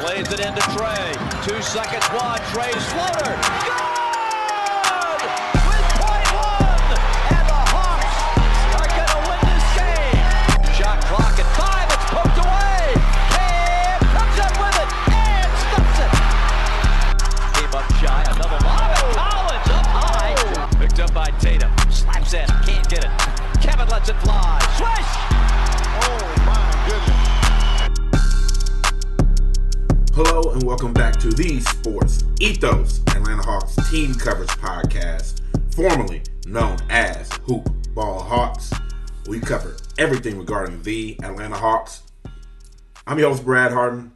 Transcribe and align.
Plays 0.00 0.30
it 0.32 0.38
into 0.38 0.60
Trae. 0.78 1.12
Two 1.44 1.60
seconds, 1.60 2.06
one. 2.14 2.38
Trae's 2.54 2.84
floater. 2.94 3.34
Good! 3.66 5.22
With 5.66 5.86
point 5.98 6.28
one! 6.38 6.94
And 7.34 7.42
the 7.42 7.60
Hawks 7.74 8.14
are 8.78 8.86
going 8.94 9.10
to 9.10 9.20
win 9.26 9.42
this 9.50 9.66
game. 9.74 10.22
Shot 10.78 11.02
clock 11.10 11.34
at 11.34 11.50
five. 11.58 11.90
It's 11.90 12.06
poked 12.14 12.38
away. 12.38 12.94
Cam 13.34 13.98
comes 14.14 14.38
up 14.38 14.54
with 14.62 14.78
it 14.78 14.90
and 15.10 15.50
stuffs 15.66 15.98
it. 15.98 16.14
Came 17.58 17.74
up 17.74 17.90
shy. 17.98 18.22
Another 18.38 18.60
lob. 18.62 18.94
And 18.94 19.10
Collins 19.18 19.70
up 19.74 19.86
high. 19.98 20.38
Picked 20.78 21.00
up 21.00 21.12
by 21.12 21.30
Tatum. 21.42 21.74
Slaps 21.90 22.34
in. 22.34 22.46
Can't 22.62 22.88
get 22.88 23.02
it. 23.04 23.10
Kevin 23.60 23.88
lets 23.88 24.08
it 24.08 24.16
fly. 24.22 24.62
Swish! 24.78 25.10
Oh 26.06 26.37
Hello 30.20 30.50
and 30.50 30.64
welcome 30.64 30.92
back 30.92 31.14
to 31.20 31.28
the 31.28 31.60
Sports 31.60 32.24
Ethos 32.40 33.02
Atlanta 33.14 33.40
Hawks 33.44 33.76
Team 33.88 34.12
Coverage 34.16 34.48
Podcast, 34.48 35.42
formerly 35.72 36.22
known 36.44 36.76
as 36.90 37.30
Hoop 37.44 37.68
Ball 37.94 38.20
Hawks. 38.20 38.72
We 39.28 39.38
cover 39.38 39.76
everything 39.96 40.36
regarding 40.36 40.82
the 40.82 41.16
Atlanta 41.22 41.54
Hawks. 41.54 42.02
I'm 43.06 43.20
your 43.20 43.30
host, 43.30 43.44
Brad 43.44 43.70
Harden, 43.70 44.10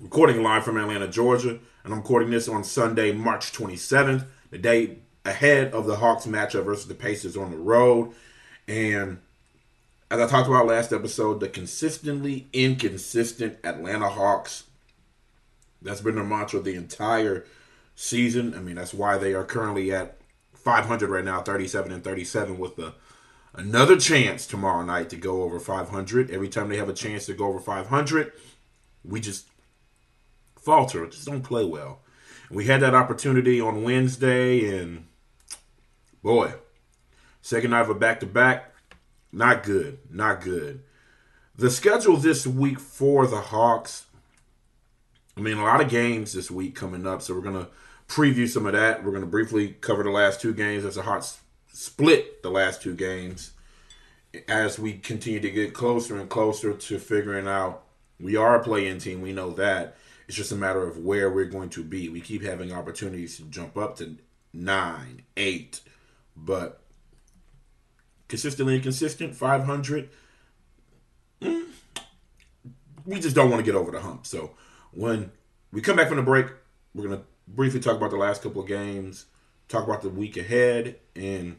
recording 0.00 0.42
live 0.42 0.64
from 0.64 0.76
Atlanta, 0.76 1.06
Georgia, 1.06 1.60
and 1.84 1.92
I'm 1.92 2.00
recording 2.00 2.30
this 2.30 2.48
on 2.48 2.64
Sunday, 2.64 3.12
March 3.12 3.52
27th, 3.52 4.26
the 4.50 4.58
day 4.58 4.98
ahead 5.24 5.72
of 5.72 5.86
the 5.86 5.94
Hawks 5.94 6.26
matchup 6.26 6.64
versus 6.64 6.88
the 6.88 6.94
Pacers 6.94 7.36
on 7.36 7.52
the 7.52 7.56
road. 7.56 8.12
And 8.66 9.20
as 10.10 10.18
I 10.18 10.26
talked 10.26 10.48
about 10.48 10.66
last 10.66 10.92
episode, 10.92 11.38
the 11.38 11.48
consistently 11.48 12.48
inconsistent 12.52 13.58
Atlanta 13.62 14.08
Hawks 14.08 14.64
that's 15.82 16.00
been 16.00 16.14
their 16.14 16.24
mantra 16.24 16.60
the 16.60 16.74
entire 16.74 17.44
season. 17.94 18.54
I 18.54 18.60
mean, 18.60 18.76
that's 18.76 18.94
why 18.94 19.18
they 19.18 19.34
are 19.34 19.44
currently 19.44 19.92
at 19.92 20.18
500 20.54 21.08
right 21.10 21.24
now, 21.24 21.42
37 21.42 21.92
and 21.92 22.04
37, 22.04 22.58
with 22.58 22.76
the 22.76 22.94
another 23.54 23.98
chance 23.98 24.46
tomorrow 24.46 24.82
night 24.84 25.10
to 25.10 25.16
go 25.16 25.42
over 25.42 25.58
500. 25.58 26.30
Every 26.30 26.48
time 26.48 26.68
they 26.68 26.76
have 26.76 26.88
a 26.88 26.94
chance 26.94 27.26
to 27.26 27.34
go 27.34 27.46
over 27.46 27.60
500, 27.60 28.32
we 29.04 29.20
just 29.20 29.48
falter, 30.60 31.06
just 31.06 31.26
don't 31.26 31.42
play 31.42 31.64
well. 31.64 32.00
We 32.50 32.66
had 32.66 32.80
that 32.80 32.94
opportunity 32.94 33.60
on 33.60 33.84
Wednesday, 33.84 34.78
and 34.78 35.06
boy, 36.22 36.54
second 37.40 37.70
night 37.70 37.82
of 37.82 37.90
a 37.90 37.94
back 37.94 38.20
to 38.20 38.26
back, 38.26 38.72
not 39.32 39.62
good, 39.62 39.98
not 40.10 40.40
good. 40.40 40.82
The 41.54 41.70
schedule 41.70 42.16
this 42.16 42.46
week 42.46 42.80
for 42.80 43.26
the 43.26 43.40
Hawks 43.40 44.06
I 45.40 45.42
mean, 45.42 45.56
a 45.56 45.64
lot 45.64 45.80
of 45.80 45.88
games 45.88 46.34
this 46.34 46.50
week 46.50 46.74
coming 46.74 47.06
up, 47.06 47.22
so 47.22 47.32
we're 47.34 47.40
gonna 47.40 47.68
preview 48.08 48.46
some 48.46 48.66
of 48.66 48.74
that. 48.74 49.02
We're 49.02 49.12
gonna 49.12 49.24
briefly 49.24 49.68
cover 49.80 50.02
the 50.02 50.10
last 50.10 50.38
two 50.42 50.52
games. 50.52 50.82
There's 50.82 50.98
a 50.98 51.02
hot 51.02 51.26
split 51.72 52.42
the 52.42 52.50
last 52.50 52.82
two 52.82 52.94
games 52.94 53.52
as 54.48 54.78
we 54.78 54.92
continue 54.92 55.40
to 55.40 55.50
get 55.50 55.72
closer 55.72 56.18
and 56.18 56.28
closer 56.28 56.74
to 56.74 56.98
figuring 56.98 57.48
out 57.48 57.84
we 58.20 58.36
are 58.36 58.54
a 58.54 58.62
play-in 58.62 58.98
team. 58.98 59.22
We 59.22 59.32
know 59.32 59.52
that. 59.52 59.96
It's 60.28 60.36
just 60.36 60.52
a 60.52 60.56
matter 60.56 60.86
of 60.86 60.98
where 60.98 61.30
we're 61.30 61.46
going 61.46 61.70
to 61.70 61.82
be. 61.82 62.10
We 62.10 62.20
keep 62.20 62.42
having 62.42 62.70
opportunities 62.70 63.38
to 63.38 63.44
jump 63.44 63.78
up 63.78 63.96
to 63.96 64.18
nine, 64.52 65.22
eight, 65.38 65.80
but 66.36 66.82
consistently 68.28 68.76
inconsistent. 68.76 69.34
Five 69.34 69.64
hundred. 69.64 70.10
Mm, 71.40 71.64
we 73.06 73.18
just 73.18 73.34
don't 73.34 73.50
want 73.50 73.64
to 73.64 73.72
get 73.72 73.74
over 73.74 73.90
the 73.90 74.00
hump. 74.00 74.26
So 74.26 74.54
when 74.92 75.32
we 75.72 75.80
come 75.80 75.96
back 75.96 76.08
from 76.08 76.16
the 76.16 76.22
break, 76.22 76.46
we're 76.94 77.06
going 77.06 77.18
to 77.18 77.24
briefly 77.46 77.80
talk 77.80 77.96
about 77.96 78.10
the 78.10 78.16
last 78.16 78.42
couple 78.42 78.62
of 78.62 78.68
games, 78.68 79.26
talk 79.68 79.84
about 79.84 80.02
the 80.02 80.08
week 80.08 80.36
ahead, 80.36 80.96
and 81.14 81.56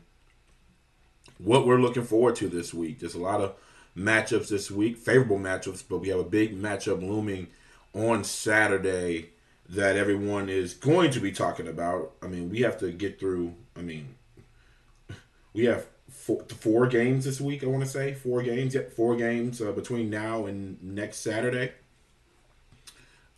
what 1.37 1.65
we're 1.65 1.79
looking 1.79 2.03
forward 2.03 2.35
to 2.37 2.47
this 2.47 2.73
week. 2.73 2.99
There's 2.99 3.15
a 3.15 3.19
lot 3.19 3.41
of 3.41 3.55
matchups 3.97 4.49
this 4.49 4.69
week, 4.69 4.97
favorable 4.97 5.37
matchups, 5.37 5.83
but 5.87 5.99
we 5.99 6.09
have 6.09 6.19
a 6.19 6.25
big 6.25 6.59
matchup 6.59 7.01
looming 7.01 7.47
on 7.93 8.23
Saturday 8.23 9.29
that 9.69 9.95
everyone 9.95 10.49
is 10.49 10.73
going 10.73 11.11
to 11.11 11.19
be 11.19 11.31
talking 11.31 11.67
about. 11.67 12.13
I 12.21 12.27
mean, 12.27 12.49
we 12.49 12.61
have 12.61 12.77
to 12.79 12.91
get 12.91 13.19
through, 13.19 13.55
I 13.75 13.81
mean, 13.81 14.15
we 15.53 15.65
have 15.65 15.85
four, 16.09 16.43
four 16.59 16.87
games 16.87 17.25
this 17.25 17.39
week, 17.39 17.63
I 17.63 17.67
want 17.67 17.83
to 17.83 17.89
say. 17.89 18.13
Four 18.13 18.41
games, 18.43 18.75
yep, 18.75 18.93
four 18.93 19.15
games 19.15 19.61
uh, 19.61 19.71
between 19.71 20.09
now 20.09 20.45
and 20.45 20.81
next 20.83 21.17
Saturday. 21.19 21.71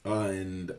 Uh, 0.06 0.24
and 0.24 0.76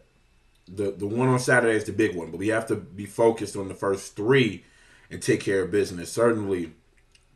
the 0.67 0.93
the 0.93 1.07
one 1.07 1.29
on 1.29 1.39
Saturday 1.39 1.77
is 1.77 1.85
the 1.85 1.93
big 1.93 2.15
one, 2.15 2.31
but 2.31 2.39
we 2.39 2.49
have 2.49 2.67
to 2.67 2.77
be 2.77 3.07
focused 3.07 3.57
on 3.57 3.69
the 3.69 3.75
first 3.75 4.17
three 4.17 4.65
and 5.11 5.23
take 5.23 5.41
care 5.41 5.62
of 5.62 5.71
business. 5.71 6.12
Certainly, 6.12 6.73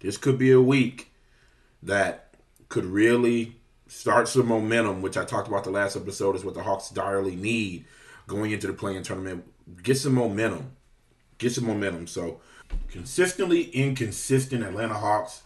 this 0.00 0.16
could 0.16 0.38
be 0.38 0.50
a 0.50 0.60
week 0.60 1.12
that 1.82 2.34
could 2.68 2.84
really 2.84 3.56
start 3.86 4.28
some 4.28 4.46
momentum, 4.46 5.02
which 5.02 5.16
I 5.16 5.24
talked 5.24 5.48
about 5.48 5.64
the 5.64 5.70
last 5.70 5.96
episode 5.96 6.36
is 6.36 6.44
what 6.44 6.54
the 6.54 6.62
Hawks 6.62 6.90
direly 6.90 7.36
need 7.36 7.84
going 8.26 8.50
into 8.50 8.66
the 8.66 8.72
play-in 8.72 9.02
tournament. 9.02 9.44
Get 9.82 9.96
some 9.96 10.14
momentum. 10.14 10.72
Get 11.38 11.52
some 11.52 11.66
momentum. 11.66 12.06
So 12.06 12.40
consistently 12.88 13.64
inconsistent 13.70 14.62
Atlanta 14.64 14.94
Hawks 14.94 15.42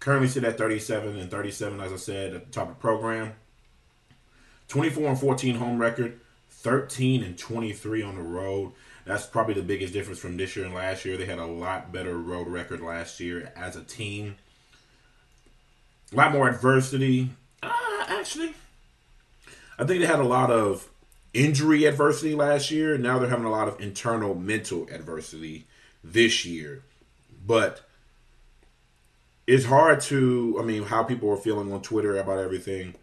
currently 0.00 0.28
sit 0.28 0.44
at 0.44 0.58
37 0.58 1.18
and 1.18 1.30
37, 1.30 1.80
as 1.80 1.92
I 1.92 1.96
said 1.96 2.34
at 2.34 2.46
the 2.46 2.52
top 2.52 2.68
of 2.68 2.74
the 2.74 2.80
program. 2.80 3.34
24 4.68 5.08
and 5.08 5.18
14 5.18 5.54
home 5.56 5.78
record, 5.78 6.20
13 6.50 7.22
and 7.22 7.38
23 7.38 8.02
on 8.02 8.16
the 8.16 8.22
road. 8.22 8.72
That's 9.04 9.26
probably 9.26 9.54
the 9.54 9.62
biggest 9.62 9.92
difference 9.92 10.18
from 10.18 10.36
this 10.36 10.56
year 10.56 10.64
and 10.64 10.74
last 10.74 11.04
year. 11.04 11.16
They 11.16 11.26
had 11.26 11.38
a 11.38 11.46
lot 11.46 11.92
better 11.92 12.18
road 12.18 12.48
record 12.48 12.80
last 12.80 13.20
year 13.20 13.52
as 13.54 13.76
a 13.76 13.84
team. 13.84 14.36
A 16.12 16.16
lot 16.16 16.32
more 16.32 16.48
adversity. 16.48 17.30
Uh, 17.62 17.70
actually, 18.08 18.54
I 19.78 19.84
think 19.84 20.00
they 20.00 20.06
had 20.06 20.18
a 20.18 20.24
lot 20.24 20.50
of 20.50 20.88
injury 21.32 21.84
adversity 21.84 22.34
last 22.34 22.70
year. 22.70 22.98
Now 22.98 23.18
they're 23.18 23.28
having 23.28 23.44
a 23.44 23.50
lot 23.50 23.68
of 23.68 23.80
internal 23.80 24.34
mental 24.34 24.88
adversity 24.90 25.66
this 26.02 26.44
year. 26.44 26.82
But 27.46 27.82
it's 29.46 29.66
hard 29.66 30.00
to, 30.02 30.56
I 30.60 30.64
mean, 30.64 30.84
how 30.84 31.04
people 31.04 31.30
are 31.30 31.36
feeling 31.36 31.72
on 31.72 31.82
Twitter 31.82 32.16
about 32.16 32.38
everything 32.38 32.96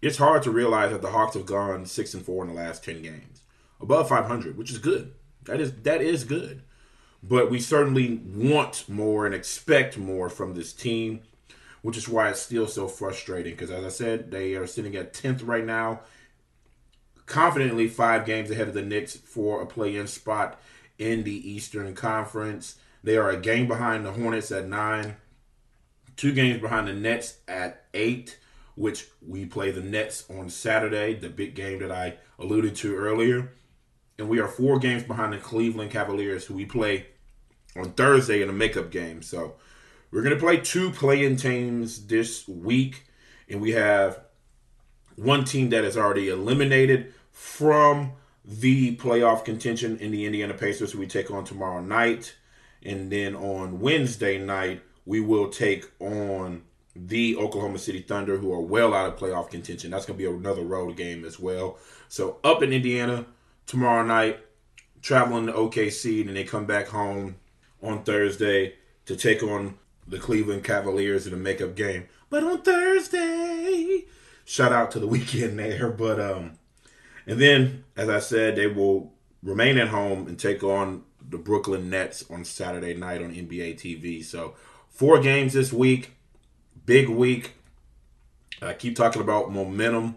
it's 0.00 0.18
hard 0.18 0.42
to 0.44 0.50
realize 0.50 0.92
that 0.92 1.02
the 1.02 1.10
Hawks 1.10 1.34
have 1.34 1.46
gone 1.46 1.86
six 1.86 2.14
and 2.14 2.24
four 2.24 2.44
in 2.44 2.48
the 2.48 2.56
last 2.56 2.84
ten 2.84 3.02
games, 3.02 3.42
above 3.80 4.08
500, 4.08 4.56
which 4.56 4.70
is 4.70 4.78
good. 4.78 5.14
That 5.44 5.60
is 5.60 5.72
that 5.82 6.00
is 6.00 6.24
good, 6.24 6.62
but 7.22 7.50
we 7.50 7.58
certainly 7.58 8.20
want 8.24 8.88
more 8.88 9.26
and 9.26 9.34
expect 9.34 9.98
more 9.98 10.28
from 10.28 10.54
this 10.54 10.72
team, 10.72 11.22
which 11.82 11.96
is 11.96 12.08
why 12.08 12.28
it's 12.30 12.40
still 12.40 12.66
so 12.66 12.86
frustrating. 12.86 13.54
Because 13.54 13.70
as 13.70 13.84
I 13.84 13.88
said, 13.88 14.30
they 14.30 14.54
are 14.54 14.66
sitting 14.66 14.94
at 14.94 15.14
tenth 15.14 15.42
right 15.42 15.64
now, 15.64 16.00
confidently 17.26 17.88
five 17.88 18.26
games 18.26 18.50
ahead 18.50 18.68
of 18.68 18.74
the 18.74 18.82
Knicks 18.82 19.16
for 19.16 19.62
a 19.62 19.66
play-in 19.66 20.06
spot 20.06 20.60
in 20.98 21.24
the 21.24 21.50
Eastern 21.50 21.94
Conference. 21.94 22.76
They 23.02 23.16
are 23.16 23.30
a 23.30 23.40
game 23.40 23.68
behind 23.68 24.04
the 24.04 24.12
Hornets 24.12 24.52
at 24.52 24.66
nine, 24.66 25.16
two 26.16 26.32
games 26.32 26.60
behind 26.60 26.88
the 26.88 26.92
Nets 26.92 27.38
at 27.48 27.86
eight 27.94 28.38
which 28.78 29.08
we 29.26 29.44
play 29.44 29.72
the 29.72 29.80
Nets 29.80 30.24
on 30.30 30.48
Saturday, 30.48 31.12
the 31.12 31.28
big 31.28 31.56
game 31.56 31.80
that 31.80 31.90
I 31.90 32.14
alluded 32.38 32.76
to 32.76 32.94
earlier. 32.94 33.50
And 34.18 34.28
we 34.28 34.38
are 34.38 34.46
four 34.46 34.78
games 34.78 35.02
behind 35.02 35.32
the 35.32 35.38
Cleveland 35.38 35.90
Cavaliers, 35.90 36.46
who 36.46 36.54
we 36.54 36.64
play 36.64 37.08
on 37.76 37.90
Thursday 37.92 38.40
in 38.40 38.48
a 38.48 38.52
makeup 38.52 38.92
game. 38.92 39.20
So 39.20 39.56
we're 40.12 40.22
going 40.22 40.34
to 40.34 40.40
play 40.40 40.58
two 40.58 40.90
play-in 40.90 41.36
teams 41.36 42.06
this 42.06 42.46
week. 42.46 43.04
And 43.48 43.60
we 43.60 43.72
have 43.72 44.20
one 45.16 45.44
team 45.44 45.70
that 45.70 45.84
is 45.84 45.96
already 45.96 46.28
eliminated 46.28 47.12
from 47.32 48.12
the 48.44 48.96
playoff 48.96 49.44
contention 49.44 49.98
in 49.98 50.12
the 50.12 50.24
Indiana 50.24 50.54
Pacers, 50.54 50.92
who 50.92 51.00
we 51.00 51.08
take 51.08 51.32
on 51.32 51.44
tomorrow 51.44 51.80
night. 51.80 52.36
And 52.84 53.10
then 53.10 53.34
on 53.34 53.80
Wednesday 53.80 54.38
night, 54.38 54.82
we 55.04 55.18
will 55.18 55.48
take 55.48 55.90
on 55.98 56.62
the 57.06 57.36
Oklahoma 57.36 57.78
City 57.78 58.00
Thunder, 58.00 58.36
who 58.36 58.52
are 58.52 58.60
well 58.60 58.94
out 58.94 59.12
of 59.12 59.18
playoff 59.18 59.50
contention. 59.50 59.90
That's 59.90 60.06
going 60.06 60.18
to 60.18 60.24
be 60.24 60.30
another 60.30 60.62
road 60.62 60.96
game 60.96 61.24
as 61.24 61.38
well. 61.38 61.78
So 62.08 62.38
up 62.42 62.62
in 62.62 62.72
Indiana 62.72 63.26
tomorrow 63.66 64.04
night, 64.04 64.40
traveling 65.02 65.46
to 65.46 65.52
OKC, 65.52 66.26
and 66.26 66.36
they 66.36 66.44
come 66.44 66.66
back 66.66 66.88
home 66.88 67.36
on 67.82 68.02
Thursday 68.02 68.74
to 69.06 69.16
take 69.16 69.42
on 69.42 69.78
the 70.06 70.18
Cleveland 70.18 70.64
Cavaliers 70.64 71.26
in 71.26 71.32
a 71.32 71.36
makeup 71.36 71.76
game. 71.76 72.08
But 72.30 72.42
on 72.42 72.62
Thursday, 72.62 74.06
shout 74.44 74.72
out 74.72 74.90
to 74.92 74.98
the 74.98 75.06
weekend 75.08 75.58
there. 75.58 75.90
But 75.90 76.20
um, 76.20 76.58
and 77.26 77.40
then 77.40 77.84
as 77.96 78.08
I 78.08 78.18
said, 78.18 78.56
they 78.56 78.66
will 78.66 79.12
remain 79.42 79.78
at 79.78 79.88
home 79.88 80.26
and 80.26 80.38
take 80.38 80.62
on 80.62 81.04
the 81.30 81.38
Brooklyn 81.38 81.90
Nets 81.90 82.24
on 82.30 82.44
Saturday 82.44 82.94
night 82.94 83.22
on 83.22 83.34
NBA 83.34 83.74
TV. 83.76 84.24
So 84.24 84.54
four 84.88 85.20
games 85.20 85.52
this 85.52 85.72
week 85.72 86.12
big 86.88 87.06
week. 87.10 87.52
I 88.62 88.72
keep 88.72 88.96
talking 88.96 89.20
about 89.20 89.52
momentum. 89.52 90.16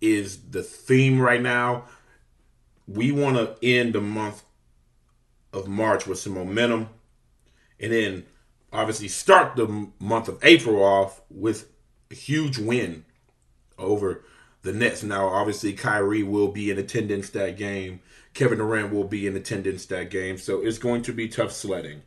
is 0.00 0.50
the 0.50 0.62
theme 0.62 1.20
right 1.20 1.42
now. 1.42 1.86
We 2.86 3.10
want 3.10 3.36
to 3.36 3.56
end 3.60 3.94
the 3.94 4.00
month 4.00 4.44
of 5.52 5.66
March 5.66 6.06
with 6.06 6.18
some 6.20 6.34
momentum, 6.34 6.90
and 7.80 7.92
then 7.92 8.24
obviously 8.72 9.08
start 9.08 9.56
the 9.56 9.88
month 9.98 10.28
of 10.28 10.38
April 10.44 10.80
off 10.80 11.22
with 11.28 11.68
a 12.10 12.14
huge 12.14 12.56
win 12.56 13.04
over 13.76 14.24
the 14.62 14.72
Nets. 14.72 15.02
Now, 15.02 15.26
obviously, 15.26 15.72
Kyrie 15.72 16.22
will 16.22 16.52
be 16.52 16.70
in 16.70 16.78
attendance 16.78 17.30
that 17.30 17.56
game. 17.56 17.98
Kevin 18.32 18.58
Durant 18.58 18.92
will 18.92 19.08
be 19.08 19.26
in 19.26 19.34
attendance 19.34 19.86
that 19.86 20.08
game. 20.08 20.38
So 20.38 20.64
it's 20.64 20.78
going 20.78 21.02
to 21.02 21.12
be 21.12 21.26
tough 21.26 21.50
sledding. 21.50 22.02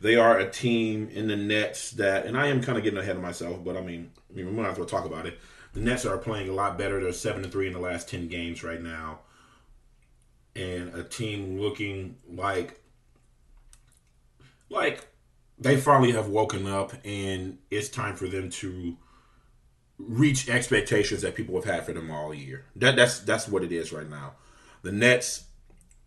They 0.00 0.16
are 0.16 0.38
a 0.38 0.50
team 0.50 1.08
in 1.12 1.28
the 1.28 1.36
Nets 1.36 1.92
that, 1.92 2.26
and 2.26 2.36
I 2.36 2.46
am 2.46 2.62
kind 2.62 2.78
of 2.78 2.84
getting 2.84 2.98
ahead 2.98 3.16
of 3.16 3.22
myself, 3.22 3.64
but 3.64 3.76
I 3.76 3.80
mean, 3.80 4.12
I 4.30 4.36
mean, 4.36 4.46
we 4.46 4.52
might 4.52 4.70
as 4.70 4.78
well 4.78 4.86
talk 4.86 5.04
about 5.04 5.26
it. 5.26 5.38
The 5.72 5.80
Nets 5.80 6.06
are 6.06 6.18
playing 6.18 6.48
a 6.48 6.52
lot 6.52 6.78
better. 6.78 7.02
They're 7.02 7.12
seven 7.12 7.42
and 7.42 7.52
three 7.52 7.66
in 7.66 7.72
the 7.72 7.78
last 7.78 8.08
ten 8.08 8.28
games 8.28 8.62
right 8.62 8.80
now, 8.80 9.20
and 10.54 10.94
a 10.94 11.02
team 11.02 11.60
looking 11.60 12.16
like 12.28 12.80
like 14.70 15.08
they 15.58 15.76
finally 15.76 16.12
have 16.12 16.28
woken 16.28 16.66
up, 16.66 16.92
and 17.04 17.58
it's 17.70 17.88
time 17.88 18.14
for 18.14 18.28
them 18.28 18.50
to 18.50 18.96
reach 19.98 20.48
expectations 20.48 21.22
that 21.22 21.34
people 21.34 21.56
have 21.56 21.64
had 21.64 21.84
for 21.84 21.92
them 21.92 22.10
all 22.10 22.32
year. 22.32 22.64
That 22.76 22.96
that's 22.96 23.18
that's 23.20 23.48
what 23.48 23.64
it 23.64 23.72
is 23.72 23.92
right 23.92 24.08
now. 24.08 24.34
The 24.82 24.92
Nets 24.92 25.44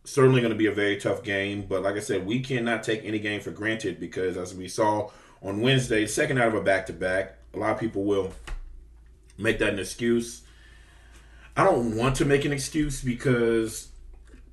certainly 0.04 0.42
going 0.42 0.54
to 0.54 0.58
be 0.58 0.68
a 0.68 0.72
very 0.72 0.98
tough 0.98 1.24
game, 1.24 1.66
but 1.68 1.84
like 1.84 1.96
I 1.96 2.00
said, 2.00 2.26
we 2.26 2.40
cannot 2.40 2.84
take 2.84 3.04
any 3.04 3.20
game 3.20 3.42
for 3.42 3.52
granted 3.52 4.00
because 4.00 4.38
as 4.38 4.54
we 4.54 4.68
saw 4.68 5.10
on 5.42 5.62
Wednesday, 5.62 6.06
second 6.08 6.40
out 6.40 6.48
of 6.48 6.56
a 6.56 6.62
back 6.62 6.86
to 6.88 6.94
back, 6.94 7.38
a 7.54 7.58
lot 7.58 7.72
of 7.72 7.80
people 7.80 8.04
will 8.04 8.34
make 9.38 9.60
that 9.60 9.74
an 9.74 9.80
excuse. 9.80 10.44
I 11.56 11.64
don't 11.64 11.96
want 11.96 12.16
to 12.18 12.26
make 12.26 12.46
an 12.46 12.54
excuse 12.54 13.02
because 13.02 13.90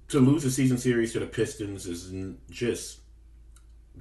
to 0.09 0.21
lose 0.21 0.45
a 0.45 0.51
season 0.51 0.79
series 0.79 1.13
to 1.13 1.21
the 1.21 1.27
Pistons 1.27 1.87
is 1.87 2.13
just 2.51 3.01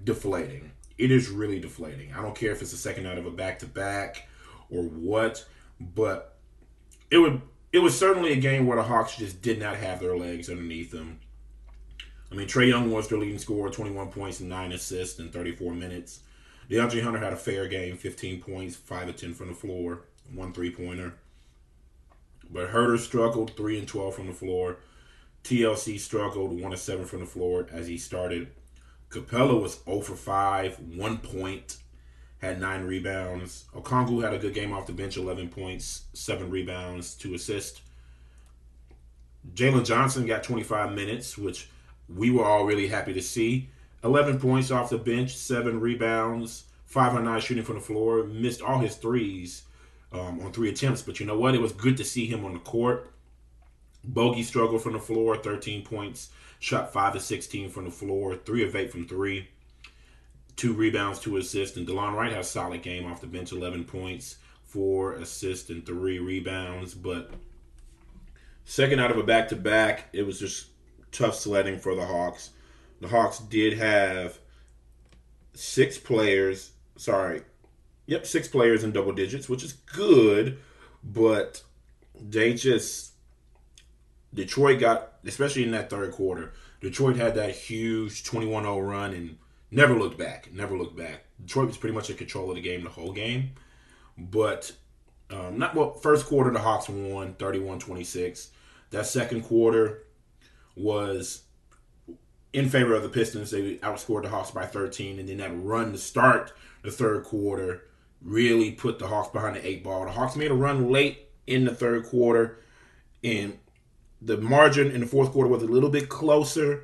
deflating. 0.03 0.71
It 0.97 1.11
is 1.11 1.29
really 1.29 1.59
deflating. 1.59 2.13
I 2.13 2.21
don't 2.21 2.35
care 2.35 2.51
if 2.51 2.61
it's 2.61 2.71
the 2.71 2.77
second 2.77 3.05
out 3.05 3.17
of 3.17 3.25
a 3.25 3.31
back 3.31 3.59
to 3.59 3.67
back 3.67 4.27
or 4.69 4.83
what, 4.83 5.45
but 5.79 6.37
it 7.11 7.19
would 7.19 7.41
it 7.71 7.79
was 7.79 7.97
certainly 7.97 8.31
a 8.31 8.37
game 8.37 8.65
where 8.65 8.77
the 8.77 8.83
Hawks 8.83 9.17
just 9.17 9.41
did 9.41 9.59
not 9.59 9.75
have 9.75 9.99
their 9.99 10.17
legs 10.17 10.49
underneath 10.49 10.91
them. 10.91 11.19
I 12.31 12.35
mean, 12.35 12.47
Trae 12.47 12.67
Young 12.67 12.91
was 12.91 13.07
their 13.07 13.17
leading 13.17 13.39
scorer, 13.39 13.69
21 13.69 14.09
points 14.09 14.39
and 14.39 14.49
9 14.49 14.71
assists 14.73 15.19
in 15.19 15.29
34 15.29 15.73
minutes. 15.73 16.21
DeAndre 16.69 17.01
Hunter 17.01 17.19
had 17.19 17.33
a 17.33 17.37
fair 17.37 17.67
game, 17.67 17.95
15 17.95 18.41
points, 18.41 18.75
5 18.75 19.09
of 19.09 19.15
10 19.15 19.33
from 19.33 19.47
the 19.47 19.53
floor, 19.53 20.01
one 20.33 20.51
three 20.51 20.71
pointer. 20.71 21.13
But 22.49 22.71
Huerter 22.71 22.99
struggled, 22.99 23.55
3 23.55 23.79
and 23.79 23.87
12 23.87 24.15
from 24.15 24.27
the 24.27 24.33
floor. 24.33 24.77
TLC 25.43 25.97
struggled, 25.99 26.59
1 26.59 26.73
of 26.73 26.79
7 26.79 27.05
from 27.05 27.21
the 27.21 27.25
floor 27.25 27.67
as 27.71 27.87
he 27.87 27.97
started. 27.97 28.49
Capela 29.09 29.61
was 29.61 29.79
0 29.85 30.01
for 30.01 30.15
5, 30.15 30.79
1 30.95 31.17
point, 31.19 31.77
had 32.39 32.59
9 32.59 32.83
rebounds. 32.83 33.65
Okongwu 33.73 34.23
had 34.23 34.33
a 34.33 34.37
good 34.37 34.53
game 34.53 34.73
off 34.73 34.87
the 34.87 34.93
bench, 34.93 35.15
11 35.15 35.47
points, 35.47 36.03
7 36.13 36.49
rebounds, 36.49 37.15
2 37.15 37.33
assists. 37.33 37.81
Jalen 39.53 39.85
Johnson 39.85 40.25
got 40.25 40.43
25 40.43 40.91
minutes, 40.91 41.37
which 41.37 41.69
we 42.13 42.31
were 42.31 42.45
all 42.45 42.65
really 42.65 42.87
happy 42.87 43.13
to 43.13 43.21
see. 43.21 43.69
11 44.03 44.39
points 44.39 44.71
off 44.71 44.89
the 44.89 44.97
bench, 44.97 45.35
7 45.35 45.79
rebounds, 45.79 46.65
5 46.85 47.15
on 47.15 47.25
9 47.25 47.41
shooting 47.41 47.63
from 47.63 47.75
the 47.75 47.81
floor. 47.81 48.23
Missed 48.23 48.61
all 48.61 48.79
his 48.79 48.95
threes 48.95 49.63
um, 50.11 50.39
on 50.41 50.51
three 50.51 50.69
attempts, 50.69 51.01
but 51.01 51.19
you 51.19 51.25
know 51.25 51.37
what? 51.37 51.55
It 51.55 51.61
was 51.61 51.71
good 51.71 51.97
to 51.97 52.03
see 52.03 52.25
him 52.25 52.45
on 52.45 52.53
the 52.53 52.59
court. 52.59 53.11
Bogey 54.03 54.43
struggled 54.43 54.81
from 54.81 54.93
the 54.93 54.99
floor, 54.99 55.35
13 55.35 55.83
points, 55.83 56.29
shot 56.59 56.93
5 56.93 57.15
of 57.15 57.21
16 57.21 57.69
from 57.69 57.85
the 57.85 57.91
floor, 57.91 58.35
3 58.35 58.63
of 58.63 58.75
8 58.75 58.91
from 58.91 59.07
3, 59.07 59.47
2 60.55 60.73
rebounds, 60.73 61.19
2 61.19 61.37
assists. 61.37 61.75
And 61.75 61.87
Delon 61.87 62.13
Wright 62.13 62.31
has 62.31 62.47
a 62.47 62.49
solid 62.49 62.81
game 62.83 63.05
off 63.05 63.21
the 63.21 63.27
bench, 63.27 63.51
11 63.51 63.83
points, 63.83 64.37
4 64.63 65.13
assists, 65.13 65.69
and 65.69 65.85
3 65.85 66.19
rebounds. 66.19 66.93
But 66.93 67.31
second 68.63 68.99
out 68.99 69.11
of 69.11 69.17
a 69.17 69.23
back 69.23 69.49
to 69.49 69.55
back, 69.57 70.05
it 70.13 70.25
was 70.25 70.39
just 70.39 70.67
tough 71.17 71.35
sledding 71.35 71.79
for 71.79 71.95
the 71.95 72.05
Hawks. 72.05 72.51
The 73.01 73.07
Hawks 73.07 73.39
did 73.39 73.77
have 73.77 74.39
six 75.53 75.97
players, 75.97 76.71
sorry, 76.95 77.41
yep, 78.05 78.25
six 78.25 78.47
players 78.47 78.83
in 78.83 78.91
double 78.91 79.13
digits, 79.13 79.49
which 79.49 79.63
is 79.63 79.73
good, 79.73 80.59
but 81.03 81.63
they 82.19 82.53
just 82.53 83.13
Detroit 84.33 84.79
got, 84.79 85.13
especially 85.25 85.63
in 85.63 85.71
that 85.71 85.89
third 85.89 86.11
quarter, 86.11 86.53
Detroit 86.81 87.15
had 87.15 87.35
that 87.35 87.55
huge 87.55 88.23
21 88.23 88.63
0 88.63 88.79
run 88.79 89.13
and 89.13 89.37
never 89.71 89.95
looked 89.95 90.17
back. 90.17 90.51
Never 90.53 90.77
looked 90.77 90.97
back. 90.97 91.23
Detroit 91.41 91.67
was 91.67 91.77
pretty 91.77 91.95
much 91.95 92.09
in 92.09 92.17
control 92.17 92.49
of 92.49 92.55
the 92.55 92.61
game 92.61 92.83
the 92.83 92.89
whole 92.89 93.11
game. 93.11 93.51
But, 94.17 94.71
um, 95.29 95.57
not 95.57 95.75
well, 95.75 95.93
first 95.93 96.25
quarter, 96.25 96.51
the 96.51 96.59
Hawks 96.59 96.89
won 96.89 97.33
31 97.33 97.79
26. 97.79 98.51
That 98.91 99.05
second 99.05 99.43
quarter 99.43 100.03
was 100.77 101.43
in 102.53 102.69
favor 102.69 102.93
of 102.93 103.03
the 103.03 103.09
Pistons. 103.09 103.51
They 103.51 103.75
outscored 103.77 104.23
the 104.23 104.29
Hawks 104.29 104.51
by 104.51 104.65
13. 104.65 105.19
And 105.19 105.27
then 105.27 105.37
that 105.37 105.51
run 105.53 105.91
to 105.91 105.97
start 105.97 106.53
the 106.83 106.91
third 106.91 107.23
quarter 107.23 107.83
really 108.21 108.71
put 108.71 108.99
the 108.99 109.07
Hawks 109.07 109.29
behind 109.29 109.55
the 109.55 109.67
eight 109.67 109.83
ball. 109.83 110.05
The 110.05 110.11
Hawks 110.11 110.35
made 110.35 110.51
a 110.51 110.55
run 110.55 110.91
late 110.91 111.29
in 111.45 111.65
the 111.65 111.75
third 111.75 112.05
quarter. 112.05 112.59
And 113.23 113.57
the 114.21 114.37
margin 114.37 114.91
in 114.91 115.01
the 115.01 115.07
fourth 115.07 115.31
quarter 115.31 115.49
was 115.49 115.63
a 115.63 115.67
little 115.67 115.89
bit 115.89 116.09
closer, 116.09 116.83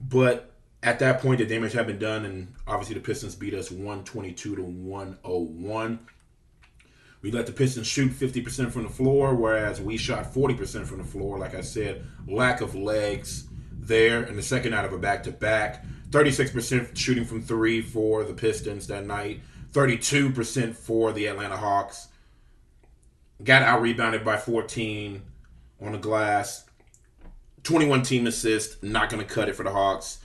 but 0.00 0.52
at 0.82 0.98
that 0.98 1.20
point 1.20 1.38
the 1.38 1.46
damage 1.46 1.72
had 1.72 1.86
been 1.86 1.98
done, 1.98 2.24
and 2.24 2.54
obviously 2.66 2.94
the 2.94 3.00
Pistons 3.00 3.34
beat 3.34 3.54
us 3.54 3.70
122 3.70 4.56
to 4.56 4.62
101. 4.62 5.98
We 7.24 7.30
let 7.30 7.46
the 7.46 7.52
Pistons 7.52 7.86
shoot 7.86 8.12
50% 8.12 8.70
from 8.70 8.82
the 8.82 8.90
floor, 8.90 9.34
whereas 9.34 9.80
we 9.80 9.96
shot 9.96 10.34
40% 10.34 10.84
from 10.84 10.98
the 10.98 11.04
floor. 11.04 11.38
Like 11.38 11.54
I 11.54 11.62
said, 11.62 12.04
lack 12.28 12.60
of 12.60 12.74
legs 12.74 13.44
there 13.72 14.24
in 14.24 14.36
the 14.36 14.42
second 14.42 14.74
out 14.74 14.84
of 14.84 14.92
a 14.92 14.98
back 14.98 15.22
to 15.22 15.32
back. 15.32 15.86
36% 16.10 16.94
shooting 16.94 17.24
from 17.24 17.40
three 17.40 17.80
for 17.80 18.24
the 18.24 18.34
Pistons 18.34 18.88
that 18.88 19.06
night, 19.06 19.40
32% 19.72 20.74
for 20.74 21.12
the 21.14 21.24
Atlanta 21.24 21.56
Hawks. 21.56 22.08
Got 23.42 23.62
out 23.62 23.80
rebounded 23.80 24.22
by 24.22 24.36
14 24.36 25.22
on 25.80 25.92
the 25.92 25.98
glass. 25.98 26.66
21 27.62 28.02
team 28.02 28.26
assist, 28.26 28.82
not 28.82 29.08
going 29.08 29.26
to 29.26 29.34
cut 29.34 29.48
it 29.48 29.56
for 29.56 29.62
the 29.62 29.72
Hawks. 29.72 30.18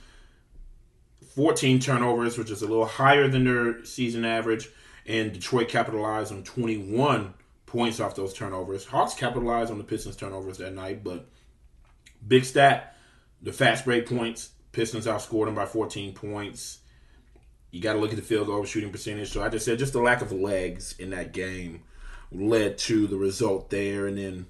14 1.34 1.80
turnovers, 1.80 2.36
which 2.36 2.50
is 2.50 2.60
a 2.60 2.66
little 2.66 2.84
higher 2.84 3.26
than 3.26 3.44
their 3.44 3.86
season 3.86 4.26
average, 4.26 4.68
and 5.10 5.32
Detroit 5.32 5.68
capitalized 5.68 6.32
on 6.32 6.44
21 6.44 7.34
points 7.66 7.98
off 7.98 8.14
those 8.14 8.32
turnovers. 8.32 8.84
Hawks 8.86 9.12
capitalized 9.14 9.72
on 9.72 9.78
the 9.78 9.84
Pistons 9.84 10.14
turnovers 10.14 10.58
that 10.58 10.72
night, 10.72 11.02
but 11.02 11.28
big 12.26 12.44
stat, 12.44 12.96
the 13.42 13.52
fast 13.52 13.84
break 13.84 14.06
points, 14.06 14.50
Pistons 14.70 15.06
outscored 15.06 15.46
them 15.46 15.56
by 15.56 15.66
14 15.66 16.14
points. 16.14 16.78
You 17.72 17.80
got 17.80 17.94
to 17.94 17.98
look 17.98 18.10
at 18.10 18.16
the 18.16 18.22
field 18.22 18.46
goal 18.46 18.64
shooting 18.64 18.92
percentage. 18.92 19.30
So 19.30 19.42
I 19.42 19.48
just 19.48 19.64
said 19.64 19.80
just 19.80 19.92
the 19.92 20.00
lack 20.00 20.22
of 20.22 20.30
legs 20.30 20.94
in 20.98 21.10
that 21.10 21.32
game 21.32 21.82
led 22.30 22.78
to 22.78 23.08
the 23.08 23.16
result 23.16 23.70
there, 23.70 24.06
and 24.06 24.16
then 24.16 24.46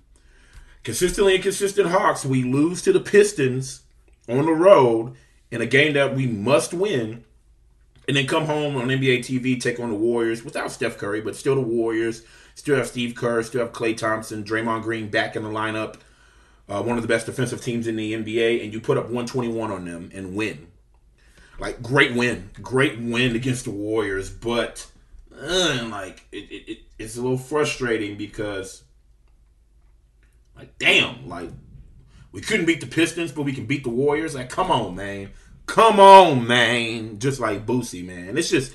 consistently 0.85 1.37
inconsistent 1.37 1.89
Hawks, 1.89 2.27
we 2.27 2.43
lose 2.43 2.83
to 2.83 2.93
the 2.93 3.01
Pistons 3.01 3.83
on 4.29 4.45
the 4.45 4.53
road 4.53 5.15
in 5.51 5.63
a 5.63 5.67
game 5.67 5.95
that 5.95 6.15
we 6.15 6.27
must 6.27 6.75
win, 6.75 7.25
and 8.11 8.17
then 8.17 8.27
come 8.27 8.47
home 8.47 8.75
on 8.75 8.89
NBA 8.89 9.21
TV, 9.21 9.61
take 9.61 9.79
on 9.79 9.89
the 9.89 9.95
Warriors 9.95 10.43
without 10.43 10.73
Steph 10.73 10.99
Curry, 10.99 11.21
but 11.21 11.37
still 11.37 11.55
the 11.55 11.61
Warriors. 11.61 12.25
Still 12.57 12.75
have 12.75 12.89
Steve 12.89 13.15
Kerr, 13.15 13.41
still 13.45 13.61
have 13.61 13.73
Klay 13.73 13.97
Thompson, 13.97 14.43
Draymond 14.43 14.83
Green 14.83 15.09
back 15.09 15.37
in 15.37 15.45
the 15.45 15.49
lineup. 15.49 15.95
Uh, 16.69 16.83
one 16.83 16.97
of 16.97 17.03
the 17.03 17.09
best 17.09 17.27
defensive 17.27 17.63
teams 17.63 17.87
in 17.87 17.95
the 17.95 18.13
NBA, 18.13 18.65
and 18.65 18.73
you 18.73 18.81
put 18.81 18.99
up 18.99 19.05
121 19.05 19.71
on 19.71 19.85
them 19.85 20.11
and 20.13 20.35
win. 20.35 20.67
Like 21.61 21.85
great 21.85 22.17
win, 22.17 22.51
great 22.61 22.99
win 22.99 23.37
against 23.37 23.63
the 23.63 23.71
Warriors, 23.71 24.29
but 24.29 24.89
uh, 25.41 25.87
like 25.89 26.27
it, 26.33 26.51
it, 26.51 26.79
it's 26.99 27.17
a 27.17 27.23
little 27.23 27.39
frustrating 27.39 28.17
because 28.17 28.83
like, 30.57 30.77
damn, 30.81 31.29
like 31.29 31.51
we 32.33 32.41
couldn't 32.41 32.67
beat 32.67 32.81
the 32.81 32.89
Pistons, 32.89 33.31
but 33.31 33.43
we 33.43 33.53
can 33.53 33.67
beat 33.67 33.85
the 33.85 33.91
Warriors. 33.91 34.35
Like, 34.35 34.51
come 34.51 34.73
on, 34.73 34.97
man. 34.97 35.31
Come 35.71 36.01
on, 36.01 36.49
man. 36.49 37.21
Just 37.21 37.39
like 37.39 37.65
Boosie, 37.65 38.05
man. 38.05 38.37
It's 38.37 38.51
just 38.51 38.75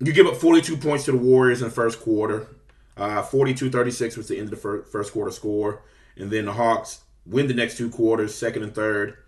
you 0.00 0.10
give 0.14 0.26
up 0.26 0.36
42 0.36 0.78
points 0.78 1.04
to 1.04 1.12
the 1.12 1.18
Warriors 1.18 1.60
in 1.60 1.68
the 1.68 1.74
first 1.74 2.00
quarter. 2.00 2.48
Uh, 2.96 3.22
42-36 3.22 4.16
was 4.16 4.26
the 4.28 4.36
end 4.38 4.44
of 4.46 4.50
the 4.52 4.56
fir- 4.56 4.82
first 4.84 5.12
quarter 5.12 5.30
score. 5.30 5.82
And 6.16 6.30
then 6.30 6.46
the 6.46 6.54
Hawks 6.54 7.02
win 7.26 7.46
the 7.46 7.52
next 7.52 7.76
two 7.76 7.90
quarters, 7.90 8.34
second 8.34 8.62
and 8.62 8.74
third. 8.74 9.18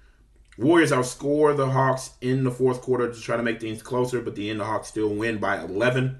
Warriors 0.56 0.90
outscore 0.90 1.54
the 1.54 1.68
Hawks 1.68 2.12
in 2.22 2.44
the 2.44 2.50
fourth 2.50 2.80
quarter 2.80 3.12
to 3.12 3.20
try 3.20 3.36
to 3.36 3.42
make 3.42 3.60
things 3.60 3.82
closer, 3.82 4.22
but 4.22 4.34
the 4.34 4.48
end 4.48 4.60
the 4.60 4.64
Hawks 4.64 4.88
still 4.88 5.10
win 5.10 5.36
by 5.36 5.62
11. 5.62 6.18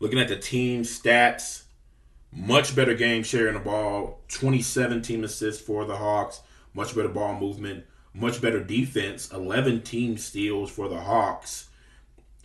Looking 0.00 0.18
at 0.18 0.28
the 0.28 0.36
team 0.36 0.82
stats, 0.82 1.64
Much 2.32 2.76
better 2.76 2.94
game 2.94 3.22
sharing 3.22 3.54
the 3.54 3.60
ball. 3.60 4.20
27 4.28 5.02
team 5.02 5.24
assists 5.24 5.60
for 5.60 5.84
the 5.84 5.96
Hawks. 5.96 6.40
Much 6.72 6.94
better 6.94 7.08
ball 7.08 7.38
movement. 7.38 7.84
Much 8.14 8.40
better 8.40 8.62
defense. 8.62 9.30
11 9.32 9.82
team 9.82 10.18
steals 10.18 10.70
for 10.70 10.88
the 10.88 11.00
Hawks. 11.00 11.68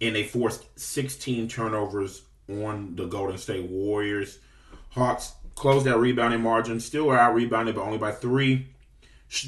And 0.01 0.15
they 0.15 0.23
forced 0.23 0.65
16 0.79 1.47
turnovers 1.47 2.23
on 2.49 2.95
the 2.95 3.05
Golden 3.05 3.37
State 3.37 3.69
Warriors. 3.69 4.39
Hawks 4.89 5.33
closed 5.55 5.85
that 5.85 5.97
rebounding 5.97 6.41
margin. 6.41 6.79
Still 6.79 7.11
out 7.11 7.33
rebounded, 7.33 7.75
but 7.75 7.81
only 7.81 7.97
by 7.97 8.11
three. 8.11 8.67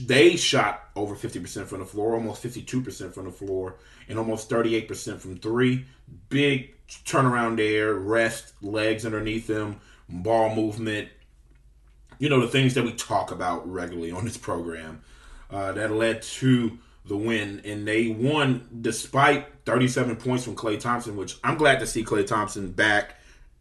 They 0.05 0.35
shot 0.35 0.89
over 0.95 1.15
50% 1.15 1.65
from 1.67 1.79
the 1.79 1.85
floor, 1.85 2.15
almost 2.15 2.43
52% 2.43 3.13
from 3.13 3.25
the 3.25 3.31
floor, 3.31 3.75
and 4.09 4.17
almost 4.17 4.49
38% 4.49 5.19
from 5.19 5.37
three. 5.37 5.85
Big 6.29 6.73
turnaround 7.05 7.57
there, 7.57 7.93
rest, 7.93 8.53
legs 8.61 9.05
underneath 9.05 9.47
them, 9.47 9.79
ball 10.09 10.53
movement. 10.55 11.09
You 12.17 12.29
know, 12.29 12.41
the 12.41 12.47
things 12.47 12.73
that 12.73 12.83
we 12.83 12.93
talk 12.93 13.31
about 13.31 13.71
regularly 13.71 14.11
on 14.11 14.25
this 14.25 14.37
program 14.37 15.01
uh, 15.49 15.71
that 15.73 15.91
led 15.91 16.21
to 16.21 16.77
the 17.05 17.17
win. 17.17 17.61
And 17.65 17.87
they 17.87 18.09
won 18.09 18.67
despite 18.81 19.47
37 19.65 20.15
points 20.17 20.43
from 20.43 20.55
Klay 20.55 20.79
Thompson, 20.79 21.15
which 21.15 21.37
I'm 21.43 21.57
glad 21.57 21.79
to 21.79 21.87
see 21.87 22.03
Klay 22.03 22.25
Thompson 22.25 22.71
back 22.71 23.15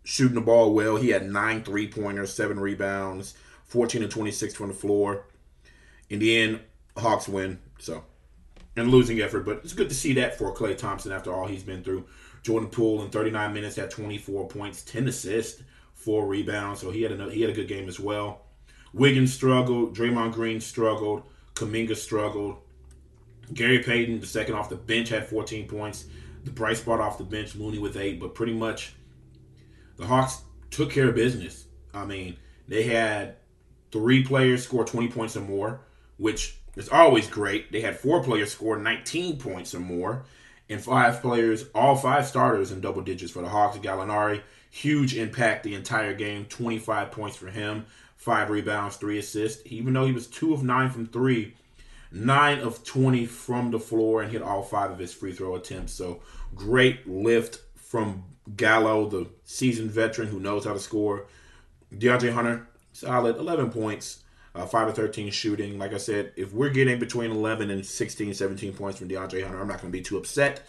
shooting 0.04 0.34
the 0.34 0.40
ball 0.40 0.72
well. 0.72 0.96
He 0.96 1.10
had 1.10 1.28
nine 1.28 1.62
three 1.62 1.88
pointers, 1.88 2.32
seven 2.32 2.60
rebounds, 2.60 3.34
14 3.64 4.02
and 4.02 4.10
26 4.10 4.54
from 4.54 4.68
the 4.68 4.74
floor. 4.74 5.24
In 6.08 6.20
the 6.20 6.36
end, 6.36 6.60
Hawks 6.96 7.28
win. 7.28 7.58
So, 7.78 8.04
and 8.76 8.90
losing 8.90 9.20
effort, 9.20 9.44
but 9.44 9.60
it's 9.64 9.72
good 9.72 9.88
to 9.88 9.94
see 9.94 10.14
that 10.14 10.38
for 10.38 10.54
Klay 10.54 10.76
Thompson 10.76 11.12
after 11.12 11.32
all 11.32 11.46
he's 11.46 11.62
been 11.62 11.82
through. 11.82 12.06
Jordan 12.42 12.68
Poole 12.68 13.02
in 13.02 13.10
39 13.10 13.52
minutes 13.52 13.76
had 13.76 13.90
24 13.90 14.48
points, 14.48 14.82
10 14.82 15.08
assists, 15.08 15.62
four 15.94 16.26
rebounds. 16.26 16.80
So 16.80 16.90
he 16.90 17.02
had 17.02 17.12
a 17.12 17.30
he 17.30 17.40
had 17.40 17.50
a 17.50 17.54
good 17.54 17.68
game 17.68 17.88
as 17.88 17.98
well. 17.98 18.42
Wiggins 18.92 19.34
struggled. 19.34 19.96
Draymond 19.96 20.32
Green 20.32 20.60
struggled. 20.60 21.24
Kuminga 21.56 21.96
struggled. 21.96 22.58
Gary 23.52 23.80
Payton, 23.80 24.20
the 24.20 24.26
second 24.26 24.54
off 24.54 24.68
the 24.68 24.76
bench, 24.76 25.08
had 25.08 25.26
14 25.26 25.66
points. 25.66 26.06
The 26.44 26.50
Bryce 26.50 26.80
brought 26.80 27.00
off 27.00 27.18
the 27.18 27.24
bench, 27.24 27.56
Looney 27.56 27.78
with 27.78 27.96
eight, 27.96 28.20
but 28.20 28.34
pretty 28.34 28.54
much 28.54 28.94
the 29.96 30.06
Hawks 30.06 30.42
took 30.70 30.90
care 30.90 31.08
of 31.08 31.14
business. 31.14 31.64
I 31.92 32.04
mean, 32.04 32.36
they 32.68 32.84
had 32.84 33.36
three 33.90 34.22
players 34.22 34.62
score 34.62 34.84
20 34.84 35.08
points 35.08 35.36
or 35.36 35.40
more, 35.40 35.80
which 36.18 36.58
is 36.76 36.88
always 36.88 37.26
great. 37.28 37.72
They 37.72 37.80
had 37.80 37.98
four 37.98 38.22
players 38.22 38.52
score 38.52 38.76
19 38.76 39.38
points 39.38 39.74
or 39.74 39.80
more, 39.80 40.24
and 40.68 40.80
five 40.80 41.22
players, 41.22 41.66
all 41.74 41.96
five 41.96 42.26
starters 42.26 42.70
in 42.70 42.80
double 42.80 43.02
digits 43.02 43.32
for 43.32 43.42
the 43.42 43.48
Hawks. 43.48 43.78
Gallinari, 43.78 44.42
huge 44.70 45.16
impact 45.16 45.62
the 45.62 45.74
entire 45.74 46.14
game, 46.14 46.44
25 46.44 47.10
points 47.10 47.36
for 47.36 47.48
him, 47.48 47.86
five 48.16 48.50
rebounds, 48.50 48.96
three 48.96 49.18
assists. 49.18 49.62
Even 49.66 49.94
though 49.94 50.06
he 50.06 50.12
was 50.12 50.26
two 50.26 50.52
of 50.52 50.62
nine 50.62 50.90
from 50.90 51.06
three, 51.06 51.54
nine 52.10 52.58
of 52.60 52.84
20 52.84 53.26
from 53.26 53.70
the 53.70 53.78
floor 53.78 54.22
and 54.22 54.32
hit 54.32 54.42
all 54.42 54.62
five 54.62 54.90
of 54.90 54.98
his 54.98 55.12
free 55.12 55.32
throw 55.32 55.54
attempts. 55.54 55.92
So 55.92 56.20
great 56.54 57.08
lift 57.08 57.60
from 57.76 58.24
Gallo, 58.56 59.08
the 59.08 59.28
seasoned 59.44 59.90
veteran 59.90 60.28
who 60.28 60.40
knows 60.40 60.64
how 60.64 60.72
to 60.72 60.78
score. 60.78 61.26
DeAndre 61.94 62.32
Hunter, 62.32 62.66
solid 62.92 63.36
11 63.36 63.70
points, 63.70 64.22
uh, 64.54 64.66
5 64.66 64.88
of 64.88 64.96
13 64.96 65.30
shooting. 65.30 65.78
Like 65.78 65.92
I 65.92 65.98
said, 65.98 66.32
if 66.36 66.52
we're 66.52 66.70
getting 66.70 66.98
between 66.98 67.30
11 67.30 67.70
and 67.70 67.84
16, 67.84 68.34
17 68.34 68.72
points 68.72 68.98
from 68.98 69.08
DeAndre 69.08 69.42
Hunter, 69.42 69.60
I'm 69.60 69.68
not 69.68 69.80
going 69.80 69.92
to 69.92 69.98
be 69.98 70.02
too 70.02 70.16
upset. 70.16 70.66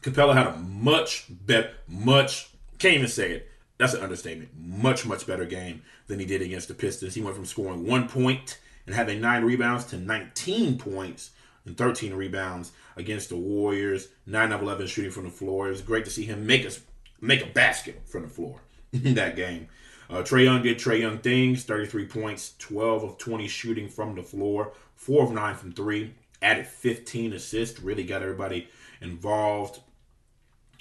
Capela 0.00 0.34
had 0.34 0.46
a 0.46 0.56
much 0.56 1.26
better, 1.28 1.72
much, 1.88 2.50
can't 2.78 2.94
even 2.94 3.08
say 3.08 3.32
it. 3.32 3.50
That's 3.78 3.94
an 3.94 4.02
understatement. 4.02 4.50
Much, 4.56 5.04
much 5.04 5.26
better 5.26 5.44
game 5.44 5.82
than 6.06 6.18
he 6.18 6.26
did 6.26 6.42
against 6.42 6.68
the 6.68 6.74
Pistons. 6.74 7.14
He 7.14 7.20
went 7.20 7.36
from 7.36 7.44
scoring 7.44 7.86
one 7.86 8.08
point 8.08 8.58
and 8.86 8.94
having 8.94 9.20
nine 9.20 9.44
rebounds 9.44 9.84
to 9.86 9.98
19 9.98 10.78
points 10.78 11.30
and 11.66 11.76
13 11.76 12.14
rebounds 12.14 12.72
against 12.96 13.28
the 13.28 13.36
Warriors. 13.36 14.08
9 14.26 14.52
of 14.52 14.62
11 14.62 14.86
shooting 14.86 15.10
from 15.10 15.24
the 15.24 15.30
floor. 15.30 15.66
It 15.66 15.72
was 15.72 15.82
great 15.82 16.04
to 16.06 16.10
see 16.10 16.24
him 16.24 16.46
make 16.46 16.64
us 16.64 16.80
make 17.20 17.42
a 17.42 17.46
basket 17.46 18.02
from 18.06 18.22
the 18.22 18.28
floor 18.28 18.60
in 18.92 19.14
that 19.14 19.36
game. 19.36 19.68
Uh, 20.08 20.22
Trae 20.22 20.44
Young 20.44 20.62
did 20.62 20.78
Trae 20.78 21.00
Young 21.00 21.18
things 21.18 21.64
33 21.64 22.06
points, 22.06 22.54
12 22.58 23.02
of 23.02 23.18
20 23.18 23.48
shooting 23.48 23.88
from 23.88 24.14
the 24.14 24.22
floor, 24.22 24.72
4 24.94 25.24
of 25.24 25.32
9 25.32 25.54
from 25.56 25.72
3, 25.72 26.14
added 26.40 26.66
15 26.66 27.32
assists, 27.32 27.80
really 27.80 28.04
got 28.04 28.22
everybody 28.22 28.68
involved. 29.00 29.80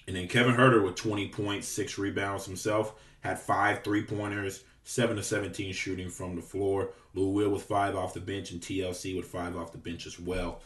And 0.08 0.16
then 0.16 0.28
Kevin 0.28 0.56
Huerter 0.56 0.84
with 0.84 0.96
20 0.96 1.30
points, 1.30 1.68
6 1.68 1.98
rebounds 1.98 2.46
himself, 2.46 2.94
had 3.22 3.40
5 3.40 3.84
three 3.84 4.04
pointers, 4.04 4.64
7 4.84 5.16
to 5.16 5.24
17 5.24 5.74
shooting 5.74 6.10
from 6.10 6.36
the 6.36 6.42
floor. 6.42 6.90
Lou 7.16 7.30
Will 7.30 7.50
with 7.50 7.64
5 7.64 7.96
off 7.96 8.14
the 8.14 8.20
bench, 8.20 8.52
and 8.52 8.62
TLC 8.62 9.16
with 9.16 9.26
5 9.26 9.58
off 9.58 9.72
the 9.72 9.78
bench 9.78 10.06
as 10.06 10.20
well. 10.20 10.62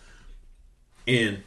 And 1.08 1.44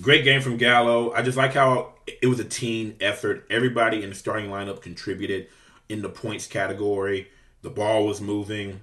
great 0.00 0.24
game 0.24 0.40
from 0.40 0.56
Gallo. 0.56 1.12
I 1.12 1.22
just 1.22 1.36
like 1.36 1.52
how 1.52 1.94
it 2.06 2.26
was 2.26 2.40
a 2.40 2.44
team 2.44 2.96
effort. 3.00 3.46
Everybody 3.50 4.02
in 4.02 4.10
the 4.10 4.16
starting 4.16 4.50
lineup 4.50 4.80
contributed 4.80 5.48
in 5.88 6.02
the 6.02 6.08
points 6.08 6.46
category. 6.46 7.28
The 7.60 7.70
ball 7.70 8.06
was 8.06 8.20
moving. 8.20 8.80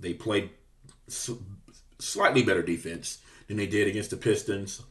They 0.00 0.12
played 0.12 0.50
slightly 1.06 2.42
better 2.42 2.62
defense 2.62 3.18
than 3.46 3.56
they 3.56 3.66
did 3.66 3.88
against 3.88 4.10
the 4.10 4.16
Pistons. 4.16 4.82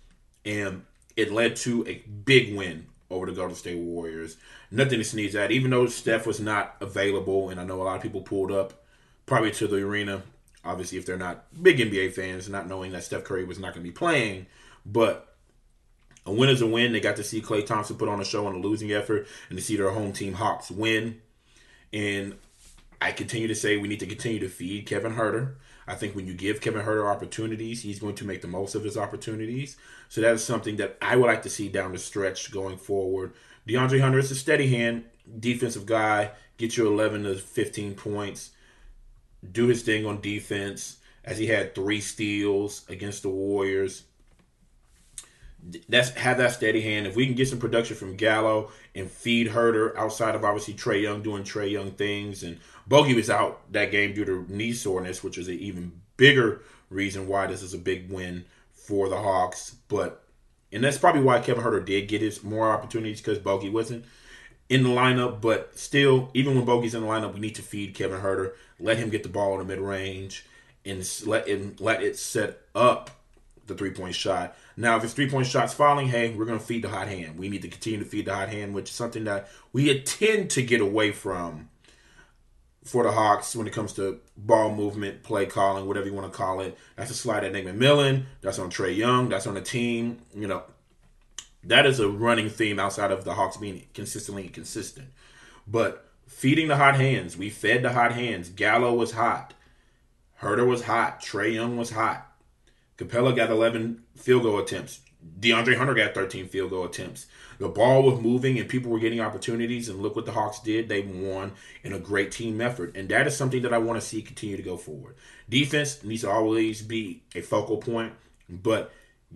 And 0.45 0.83
it 1.17 1.31
led 1.31 1.55
to 1.57 1.85
a 1.87 1.95
big 1.95 2.55
win 2.55 2.87
over 3.09 3.25
the 3.25 3.33
Golden 3.33 3.55
State 3.55 3.77
Warriors. 3.77 4.37
Nothing 4.71 4.99
to 4.99 5.03
sneeze 5.03 5.35
at. 5.35 5.51
Even 5.51 5.71
though 5.71 5.87
Steph 5.87 6.25
was 6.25 6.39
not 6.39 6.75
available, 6.79 7.49
and 7.49 7.59
I 7.59 7.65
know 7.65 7.81
a 7.81 7.83
lot 7.83 7.97
of 7.97 8.01
people 8.01 8.21
pulled 8.21 8.51
up 8.51 8.85
probably 9.25 9.51
to 9.51 9.67
the 9.67 9.77
arena 9.77 10.23
Obviously, 10.67 10.97
if 10.97 11.05
they're 11.05 11.17
not 11.17 11.45
big 11.63 11.77
NBA 11.77 12.13
fans, 12.13 12.49
not 12.49 12.67
knowing 12.67 12.91
that 12.91 13.03
Steph 13.03 13.23
Curry 13.23 13.45
was 13.45 13.57
not 13.57 13.73
going 13.73 13.85
to 13.85 13.89
be 13.89 13.95
playing, 13.95 14.47
but 14.85 15.35
a 16.25 16.31
win 16.31 16.49
is 16.49 16.61
a 16.61 16.67
win. 16.67 16.91
They 16.91 16.99
got 16.99 17.15
to 17.15 17.23
see 17.23 17.41
Klay 17.41 17.65
Thompson 17.65 17.95
put 17.95 18.09
on 18.09 18.19
a 18.19 18.25
show 18.25 18.45
on 18.45 18.55
a 18.55 18.59
losing 18.59 18.91
effort 18.91 19.27
and 19.49 19.57
to 19.57 19.63
see 19.63 19.77
their 19.77 19.91
home 19.91 20.11
team 20.11 20.33
Hawks 20.33 20.69
win. 20.69 21.21
And 21.93 22.35
I 23.07 23.11
continue 23.11 23.47
to 23.47 23.55
say 23.55 23.77
we 23.77 23.87
need 23.87 23.99
to 24.01 24.05
continue 24.05 24.39
to 24.39 24.49
feed 24.49 24.85
Kevin 24.85 25.13
Huerter. 25.13 25.55
I 25.87 25.95
think 25.95 26.15
when 26.15 26.27
you 26.27 26.33
give 26.33 26.61
Kevin 26.61 26.85
Huerter 26.85 27.09
opportunities, 27.09 27.81
he's 27.81 27.99
going 27.99 28.15
to 28.15 28.25
make 28.25 28.41
the 28.41 28.47
most 28.47 28.75
of 28.75 28.83
his 28.83 28.97
opportunities. 28.97 29.77
So 30.09 30.21
that 30.21 30.33
is 30.33 30.43
something 30.43 30.75
that 30.77 30.97
I 31.01 31.15
would 31.15 31.27
like 31.27 31.43
to 31.43 31.49
see 31.49 31.69
down 31.69 31.93
the 31.93 31.99
stretch 31.99 32.51
going 32.51 32.77
forward. 32.77 33.33
DeAndre 33.67 34.01
Hunter 34.01 34.19
is 34.19 34.31
a 34.31 34.35
steady 34.35 34.67
hand, 34.67 35.05
defensive 35.39 35.85
guy, 35.85 36.31
get 36.57 36.75
you 36.75 36.87
11 36.87 37.23
to 37.23 37.35
15 37.35 37.95
points 37.95 38.51
do 39.51 39.67
his 39.67 39.83
thing 39.83 40.05
on 40.05 40.21
defense 40.21 40.97
as 41.23 41.37
he 41.37 41.47
had 41.47 41.75
three 41.75 42.01
steals 42.01 42.85
against 42.89 43.23
the 43.23 43.29
Warriors. 43.29 44.03
That's 45.89 46.09
have 46.11 46.37
that 46.37 46.51
steady 46.51 46.81
hand. 46.81 47.07
If 47.07 47.15
we 47.15 47.25
can 47.25 47.35
get 47.35 47.47
some 47.47 47.59
production 47.59 47.95
from 47.95 48.15
Gallo 48.15 48.71
and 48.95 49.09
feed 49.09 49.47
Huerter 49.47 49.95
outside 49.97 50.35
of 50.35 50.43
obviously 50.43 50.73
Trae 50.73 51.01
Young 51.01 51.21
doing 51.21 51.43
Trae 51.43 51.69
Young 51.69 51.91
things, 51.91 52.43
and 52.43 52.59
Bogey 52.87 53.13
was 53.13 53.29
out 53.29 53.71
that 53.73 53.91
game 53.91 54.13
due 54.13 54.25
to 54.25 54.45
knee 54.49 54.73
soreness, 54.73 55.23
which 55.23 55.37
is 55.37 55.47
an 55.47 55.55
even 55.55 56.01
bigger 56.15 56.61
reason 56.89 57.27
why 57.27 57.47
this 57.47 57.61
is 57.61 57.73
a 57.73 57.77
big 57.77 58.09
win 58.11 58.45
for 58.71 59.09
the 59.09 59.17
Hawks. 59.17 59.75
But 59.87 60.23
and 60.71 60.83
that's 60.83 60.97
probably 60.97 61.21
why 61.21 61.39
Kevin 61.39 61.63
Huerter 61.63 61.85
did 61.85 62.07
get 62.07 62.21
his 62.21 62.43
more 62.43 62.71
opportunities 62.71 63.21
because 63.21 63.39
Bogey 63.39 63.69
wasn't 63.69 64.05
in 64.69 64.83
the 64.83 64.89
lineup, 64.89 65.39
but 65.41 65.77
still, 65.77 66.29
even 66.33 66.55
when 66.55 66.65
Bogey's 66.65 66.93
in 66.93 67.01
the 67.01 67.07
lineup, 67.07 67.33
we 67.33 67.39
need 67.39 67.55
to 67.55 67.61
feed 67.61 67.95
Kevin 67.95 68.19
Huerter, 68.19 68.51
let 68.79 68.97
him 68.97 69.09
get 69.09 69.23
the 69.23 69.29
ball 69.29 69.53
in 69.53 69.59
the 69.59 69.65
mid 69.65 69.79
range, 69.79 70.45
and 70.85 71.09
let 71.25 71.47
it 71.47 71.79
let 71.79 72.03
it 72.03 72.17
set 72.17 72.61
up 72.75 73.11
the 73.67 73.75
three 73.75 73.91
point 73.91 74.15
shot. 74.15 74.55
Now, 74.75 74.97
if 74.97 75.03
his 75.03 75.13
three 75.13 75.29
point 75.29 75.47
shot's 75.47 75.73
falling, 75.73 76.07
hey, 76.07 76.33
we're 76.33 76.45
gonna 76.45 76.59
feed 76.59 76.83
the 76.83 76.89
hot 76.89 77.07
hand. 77.07 77.37
We 77.37 77.49
need 77.49 77.61
to 77.61 77.67
continue 77.67 77.99
to 77.99 78.05
feed 78.05 78.25
the 78.25 78.35
hot 78.35 78.49
hand, 78.49 78.73
which 78.73 78.89
is 78.89 78.95
something 78.95 79.25
that 79.25 79.49
we 79.73 80.01
tend 80.01 80.49
to 80.51 80.61
get 80.61 80.81
away 80.81 81.11
from 81.11 81.69
for 82.87 83.03
the 83.03 83.11
Hawks 83.11 83.55
when 83.55 83.67
it 83.67 83.73
comes 83.73 83.93
to 83.93 84.19
ball 84.37 84.73
movement, 84.73 85.21
play 85.21 85.45
calling, 85.45 85.85
whatever 85.85 86.07
you 86.07 86.13
want 86.13 86.31
to 86.31 86.37
call 86.37 86.61
it. 86.61 86.77
That's 86.95 87.11
a 87.11 87.15
slide 87.15 87.43
at 87.43 87.51
Nick 87.51 87.65
McMillan. 87.65 88.23
That's 88.41 88.59
on 88.59 88.71
Trae 88.71 88.95
Young. 88.95 89.27
That's 89.29 89.45
on 89.45 89.55
the 89.55 89.61
team. 89.61 90.19
You 90.33 90.47
know, 90.47 90.63
that 91.65 91.85
is 91.85 91.99
a 91.99 92.07
running 92.07 92.49
theme 92.49 92.79
outside 92.79 93.11
of 93.11 93.25
the 93.25 93.33
Hawks 93.33 93.57
being 93.57 93.83
consistently 93.93 94.47
consistent. 94.47 95.09
But 95.67 96.09
feeding 96.27 96.69
the 96.69 96.77
hot 96.77 96.95
hands, 96.95 97.37
we 97.37 97.49
fed 97.49 97.83
the 97.83 97.91
hot 97.91 98.13
hands. 98.13 98.49
Gallo 98.49 98.93
was 98.93 99.11
hot. 99.11 99.53
Huerter 100.41 100.65
was 100.65 100.83
hot. 100.83 101.21
Trae 101.21 101.53
Young 101.53 101.77
was 101.77 101.89
hot. 101.89 102.26
Capela 102.97 103.35
got 103.35 103.49
11 103.49 104.03
field 104.15 104.43
goal 104.43 104.59
attempts. 104.59 105.01
DeAndre 105.39 105.77
Hunter 105.77 105.93
got 105.93 106.13
13 106.13 106.47
field 106.47 106.69
goal 106.69 106.85
attempts. 106.85 107.27
The 107.59 107.67
ball 107.67 108.03
was 108.03 108.19
moving 108.19 108.59
and 108.59 108.69
people 108.69 108.91
were 108.91 108.99
getting 108.99 109.19
opportunities. 109.19 109.89
And 109.89 109.99
look 109.99 110.15
what 110.15 110.25
the 110.25 110.31
Hawks 110.31 110.59
did. 110.59 110.89
They 110.89 111.01
won 111.01 111.53
in 111.83 111.93
a 111.93 111.99
great 111.99 112.31
team 112.31 112.61
effort. 112.61 112.95
And 112.95 113.09
that 113.09 113.27
is 113.27 113.35
something 113.35 113.61
that 113.63 113.73
I 113.73 113.77
want 113.77 113.99
to 113.99 114.05
see 114.05 114.21
continue 114.21 114.57
to 114.57 114.63
go 114.63 114.77
forward. 114.77 115.15
Defense 115.49 116.03
needs 116.03 116.21
to 116.21 116.29
always 116.29 116.81
be 116.81 117.23
a 117.35 117.41
focal 117.41 117.77
point. 117.77 118.13
But 118.49 118.91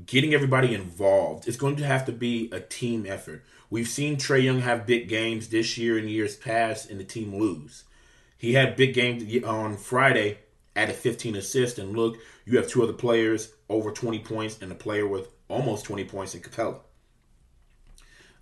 getting 0.06 0.34
everybody 0.34 0.74
involved. 0.74 1.48
It's 1.48 1.58
going 1.58 1.76
to 1.78 1.86
have 1.86 2.06
to 2.06 2.12
be 2.12 2.50
a 2.52 2.60
team 2.60 3.06
effort. 3.08 3.44
We've 3.70 3.88
seen 3.88 4.18
Trae 4.18 4.44
Young 4.44 4.60
have 4.62 4.86
big 4.86 5.08
games 5.08 5.50
this 5.50 5.78
year 5.78 5.98
and 5.98 6.10
years 6.10 6.36
past, 6.36 6.90
and 6.90 7.00
the 7.00 7.04
team 7.04 7.36
lose. 7.36 7.84
He 8.38 8.54
had 8.54 8.76
big 8.76 8.94
games 8.94 9.44
on 9.44 9.78
Friday, 9.78 10.40
added 10.76 10.96
15 10.96 11.36
assists, 11.36 11.80
and 11.80 11.96
look, 11.96 12.18
you 12.46 12.58
have 12.58 12.68
two 12.68 12.84
other 12.84 12.94
players 12.94 13.54
over 13.70 13.92
20 13.92 14.20
points 14.20 14.62
and 14.62 14.72
a 14.72 14.76
player 14.76 15.08
with 15.08 15.30
almost 15.48 15.86
20 15.86 16.06
points 16.06 16.36
in 16.36 16.42
Capela. 16.42 16.80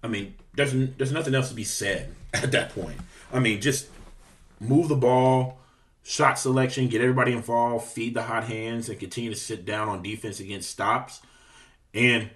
I 0.01 0.07
mean, 0.07 0.36
there's 0.55 0.74
there's 0.98 1.12
nothing 1.12 1.36
else 1.36 1.50
to 1.50 1.55
be 1.55 1.63
said 1.63 2.13
at 2.33 2.51
that 2.51 2.74
point. 2.74 2.98
I 3.31 3.39
mean, 3.39 3.62
just 3.62 3.88
move 4.59 4.88
the 4.88 4.95
ball, 4.95 5.59
shot 6.03 6.39
selection, 6.39 6.88
get 6.88 7.01
everybody 7.01 7.33
involved, 7.33 7.86
feed 7.88 8.13
the 8.13 8.24
hot 8.24 8.45
hands, 8.45 8.89
and 8.89 9.00
continue 9.00 9.29
to 9.29 9.36
sit 9.36 9.65
down 9.65 9.89
on 9.89 10.01
defense 10.01 10.39
against 10.39 10.69
stops. 10.69 11.21
And 11.93 12.29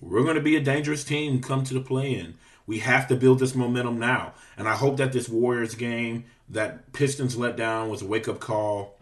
we're 0.00 0.22
going 0.22 0.36
to 0.36 0.42
be 0.42 0.56
a 0.56 0.60
dangerous 0.60 1.04
team 1.04 1.40
come 1.40 1.64
to 1.64 1.74
the 1.74 1.80
play 1.80 2.14
in. 2.14 2.34
We 2.66 2.78
have 2.80 3.08
to 3.08 3.16
build 3.16 3.38
this 3.38 3.54
momentum 3.54 3.98
now. 3.98 4.34
And 4.56 4.68
I 4.68 4.74
hope 4.74 4.96
that 4.98 5.12
this 5.12 5.28
Warriors 5.28 5.74
game, 5.74 6.24
that 6.48 6.92
Pistons 6.92 7.36
letdown 7.36 7.90
was 7.90 8.02
a 8.02 8.06
wake 8.06 8.28
up 8.28 8.40
call. 8.40 8.96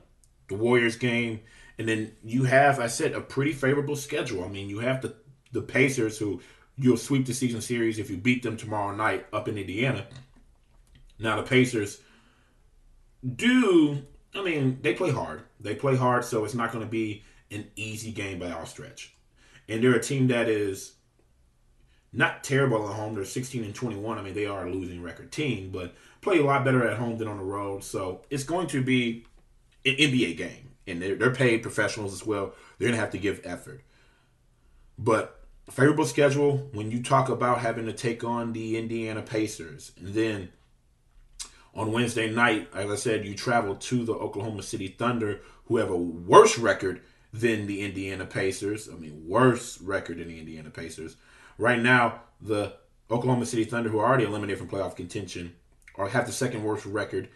The 0.49 0.55
Warriors 0.55 0.97
game. 0.97 1.41
And 1.79 1.89
then 1.89 2.13
you 2.25 2.45
have, 2.45 2.81
I 2.81 2.89
said, 2.89 3.13
a 3.13 3.21
pretty 3.21 3.53
favorable 3.53 3.97
schedule. 3.97 4.45
I 4.45 4.49
mean, 4.49 4.69
you 4.69 4.81
have 4.81 5.01
the, 5.01 5.15
the 5.53 5.63
Pacers 5.63 6.19
who 6.19 6.41
you'll 6.77 6.97
sweep 6.97 7.27
the 7.27 7.35
season 7.35 7.61
series 7.61 7.99
if 7.99 8.11
you 8.11 8.17
beat 8.17 8.43
them 8.43 8.57
tomorrow 8.57 8.95
night 8.95 9.27
up 9.33 9.49
in 9.49 9.59
Indiana. 9.59 10.07
Now, 11.19 11.37
the 11.37 11.43
Pacers 11.43 12.01
do, 13.37 14.03
I 14.35 14.43
mean, 14.43 14.79
they 14.83 14.95
play 14.95 15.11
hard. 15.11 15.43
They 15.61 15.75
play 15.75 15.97
hard, 15.97 16.25
so 16.25 16.45
it's 16.45 16.55
not 16.55 16.73
going 16.73 16.85
to 16.85 16.91
be 16.91 17.25
an 17.51 17.71
easy 17.77 18.13
game 18.13 18.39
by 18.39 18.51
all 18.51 18.67
stretch 18.67 19.15
and 19.69 19.83
they're 19.83 19.95
a 19.95 20.03
team 20.03 20.29
that 20.29 20.49
is 20.49 20.95
not 22.13 22.43
terrible 22.43 22.89
at 22.89 22.95
home. 22.95 23.15
They're 23.15 23.25
16 23.25 23.65
and 23.65 23.75
21. 23.75 24.19
I 24.19 24.23
mean, 24.23 24.35
they 24.35 24.47
are 24.47 24.67
a 24.67 24.71
losing 24.71 25.03
record 25.03 25.31
team, 25.31 25.71
but 25.71 25.95
play 26.23 26.39
a 26.39 26.45
lot 26.45 26.65
better 26.65 26.89
at 26.89 26.97
home 26.97 27.19
than 27.19 27.29
on 27.29 27.37
the 27.37 27.45
road. 27.45 27.85
So 27.85 28.23
it's 28.31 28.45
going 28.45 28.67
to 28.69 28.83
be 28.83 29.27
an 29.89 29.97
NBA 29.97 30.37
game, 30.37 30.71
and 30.87 31.01
they're, 31.01 31.15
they're 31.15 31.35
paid 31.35 31.63
professionals 31.63 32.13
as 32.13 32.27
well. 32.27 32.55
They're 32.79 32.91
to 32.91 32.97
have 32.97 33.11
to 33.11 33.19
give 33.19 33.41
effort. 33.45 33.83
But 34.99 35.41
favorable 35.71 36.07
schedule 36.07 36.69
when 36.73 36.91
you 36.91 37.03
talk 37.03 37.29
about 37.29 37.59
having 37.59 37.87
to 37.87 37.93
take 37.93 38.25
on 38.25 38.53
the 38.53 38.77
Indiana 38.77 39.23
Pacers, 39.23 39.93
and 39.99 40.15
then 40.15 40.51
on 41.75 41.93
Wednesday 41.93 42.31
night, 42.31 42.69
as 42.75 42.91
I 42.91 42.97
said, 42.97 43.25
you 43.25 43.35
travel 43.35 43.77
to 43.77 44.05
the 44.05 44.15
Oklahoma 44.15 44.63
City 44.63 44.89
Thunder, 44.89 45.41
who 45.67 45.77
have 45.77 45.91
a 45.91 45.97
worse 45.97 46.59
record 46.59 47.03
than 47.33 47.67
the 47.67 47.83
Indiana 47.83 48.25
Pacers. 48.25 48.89
I 48.89 48.97
mean, 48.97 49.25
worse 49.27 49.81
record 49.81 50.19
than 50.19 50.29
the 50.29 50.39
Indiana 50.39 50.71
Pacers. 50.71 51.17
Right 51.57 51.81
now, 51.81 52.23
the 52.41 52.75
Oklahoma 53.11 53.47
City 53.47 53.65
Thunder, 53.65 53.91
who 53.91 53.99
are 53.99 54.07
already 54.07 54.25
eliminated 54.25 54.59
from 54.59 54.69
playoff 54.69 54.97
contention, 54.97 55.55
or 55.95 56.09
have 56.09 56.27
the 56.27 56.33
second 56.33 56.63
worst 56.63 56.87
record 56.87 57.29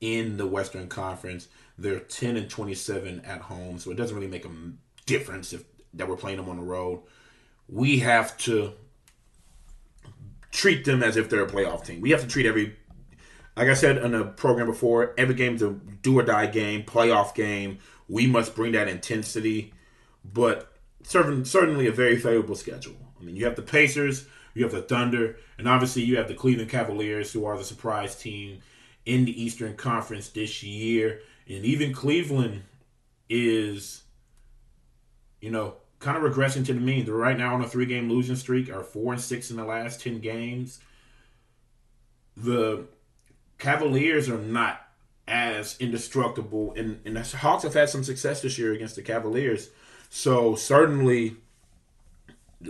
in 0.00 0.36
the 0.36 0.46
Western 0.46 0.88
Conference. 0.88 1.48
They're 1.78 2.00
10 2.00 2.36
and 2.36 2.50
27 2.50 3.22
at 3.24 3.42
home, 3.42 3.78
so 3.78 3.90
it 3.90 3.96
doesn't 3.96 4.14
really 4.14 4.28
make 4.28 4.44
a 4.44 4.50
difference 5.06 5.52
if 5.52 5.64
that 5.94 6.08
we're 6.08 6.16
playing 6.16 6.36
them 6.36 6.48
on 6.48 6.56
the 6.56 6.62
road. 6.62 7.02
We 7.68 8.00
have 8.00 8.36
to 8.38 8.72
treat 10.50 10.84
them 10.84 11.02
as 11.02 11.16
if 11.16 11.30
they're 11.30 11.44
a 11.44 11.50
playoff 11.50 11.84
team. 11.84 12.00
We 12.00 12.10
have 12.10 12.20
to 12.20 12.26
treat 12.26 12.46
every, 12.46 12.76
like 13.56 13.68
I 13.68 13.74
said 13.74 13.98
in 13.98 14.12
the 14.12 14.24
program 14.24 14.66
before, 14.66 15.14
every 15.16 15.34
game's 15.34 15.62
a 15.62 15.70
do 15.70 16.18
or 16.18 16.22
die 16.22 16.46
game, 16.46 16.82
playoff 16.82 17.34
game 17.34 17.78
we 18.10 18.26
must 18.26 18.56
bring 18.56 18.72
that 18.72 18.88
intensity, 18.88 19.72
but 20.24 20.72
certainly 21.04 21.86
a 21.86 21.92
very 21.92 22.16
favorable 22.16 22.56
schedule. 22.56 22.96
I 23.18 23.22
mean, 23.22 23.36
you 23.36 23.44
have 23.44 23.54
the 23.54 23.62
Pacers, 23.62 24.26
you 24.52 24.64
have 24.64 24.72
the 24.72 24.82
Thunder, 24.82 25.36
and 25.56 25.68
obviously 25.68 26.02
you 26.02 26.16
have 26.16 26.26
the 26.26 26.34
Cleveland 26.34 26.70
Cavaliers, 26.70 27.32
who 27.32 27.44
are 27.44 27.56
the 27.56 27.64
surprise 27.64 28.16
team 28.16 28.62
in 29.10 29.24
the 29.24 29.42
Eastern 29.42 29.74
Conference 29.74 30.28
this 30.28 30.62
year. 30.62 31.20
And 31.48 31.64
even 31.64 31.92
Cleveland 31.92 32.62
is, 33.28 34.04
you 35.40 35.50
know, 35.50 35.74
kind 35.98 36.16
of 36.16 36.22
regressing 36.22 36.64
to 36.66 36.72
the 36.72 36.78
mean. 36.78 37.04
They're 37.04 37.14
right 37.14 37.36
now 37.36 37.54
on 37.54 37.60
a 37.60 37.68
three 37.68 37.86
game 37.86 38.08
losing 38.08 38.36
streak, 38.36 38.70
are 38.70 38.84
four 38.84 39.12
and 39.12 39.20
six 39.20 39.50
in 39.50 39.56
the 39.56 39.64
last 39.64 40.00
10 40.00 40.20
games. 40.20 40.78
The 42.36 42.84
Cavaliers 43.58 44.28
are 44.28 44.38
not 44.38 44.80
as 45.26 45.76
indestructible. 45.80 46.72
And, 46.76 47.00
and 47.04 47.16
the 47.16 47.36
Hawks 47.36 47.64
have 47.64 47.74
had 47.74 47.90
some 47.90 48.04
success 48.04 48.42
this 48.42 48.58
year 48.58 48.72
against 48.72 48.94
the 48.94 49.02
Cavaliers. 49.02 49.70
So 50.08 50.54
certainly 50.54 51.36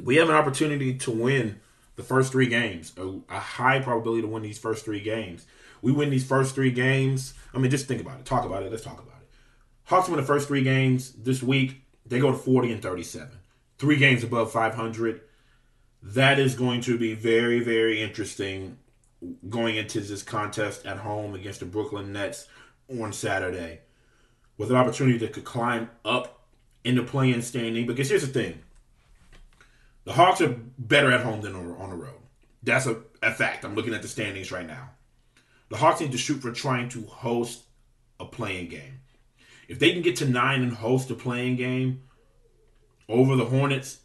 we 0.03 0.17
have 0.17 0.31
an 0.31 0.35
opportunity 0.35 0.95
to 0.95 1.11
win 1.11 1.61
the 1.97 2.03
first 2.03 2.33
three 2.33 2.47
games, 2.47 2.95
a, 2.97 3.21
a, 3.29 3.39
high 3.39 3.79
probability 3.79 4.23
to 4.23 4.29
win 4.29 4.43
these 4.43 4.59
first 4.59 4.87
three 4.87 5.01
games. 5.01 5.45
We 5.83 5.93
win 5.93 6.11
these 6.11 6.27
first 6.27 6.55
three 6.55 6.71
games. 6.71 7.35
I 7.55 7.59
mean, 7.59 7.71
just 7.71 7.87
think 7.87 8.01
about 8.01 8.21
it. 8.21 8.27
Talk 8.27 8.45
about 8.45 8.63
it. 8.63 8.71
Let's 8.71 8.85
talk 8.85 8.99
about 8.99 9.21
it. 9.23 9.29
Hawks 9.85 10.09
win 10.09 10.21
the 10.21 10.27
first 10.27 10.49
three 10.49 10.63
games 10.63 11.13
this 11.13 11.43
week. 11.43 11.83
They 12.07 12.19
go 12.19 12.31
to 12.31 12.37
40 12.37 12.73
and 12.73 12.83
37. 12.83 13.29
Three 13.79 13.97
games 13.97 14.23
above 14.23 14.53
500. 14.53 15.21
That 16.03 16.39
is 16.39 16.55
going 16.55 16.81
to 16.83 16.99
be 16.99 17.15
very, 17.15 17.61
very 17.61 18.01
interesting 18.01 18.79
going 19.49 19.77
into 19.77 20.01
this 20.01 20.23
contest 20.23 20.87
at 20.87 20.99
home 20.99 21.35
against 21.35 21.61
the 21.61 21.67
Brooklyn 21.67 22.13
Nets 22.13 22.47
on 22.89 23.13
Saturday 23.13 23.81
with 24.57 24.71
an 24.71 24.77
opportunity 24.77 25.19
that 25.19 25.33
could 25.33 25.45
climb 25.45 25.91
up 26.05 26.47
in 26.85 26.95
the 26.95 27.03
play-in 27.03 27.43
standing. 27.43 27.87
Because 27.87 28.09
here's 28.09 28.27
the 28.27 28.29
thing 28.29 28.63
the 30.05 30.13
Hawks 30.13 30.41
are 30.41 30.57
better 30.79 31.13
at 31.13 31.23
home 31.23 31.41
than 31.41 31.55
on 31.55 31.91
the 31.91 31.97
road. 31.97 32.21
That's 32.63 32.87
a, 32.87 33.01
a 33.23 33.33
fact. 33.33 33.65
I'm 33.65 33.75
looking 33.75 33.95
at 33.95 34.03
the 34.03 34.09
standings 34.09 34.53
right 34.53 34.67
now. 34.67 34.91
The 35.71 35.77
Hawks 35.77 36.01
need 36.01 36.13
to 36.13 36.19
shoot 36.19 36.43
for 36.43 36.53
trying 36.53 36.89
to 36.91 37.03
host 37.03 37.63
a 38.19 38.25
play-in 38.25 38.69
game. 38.69 39.01
If 39.69 39.79
they 39.79 39.93
can 39.93 40.03
get 40.03 40.17
to 40.17 40.27
nine 40.27 40.63
and 40.63 40.73
host 40.73 41.11
a 41.11 41.15
play-in 41.15 41.57
game 41.57 42.03
over 43.09 43.37
the 43.37 43.47
Hornets, 43.47 44.01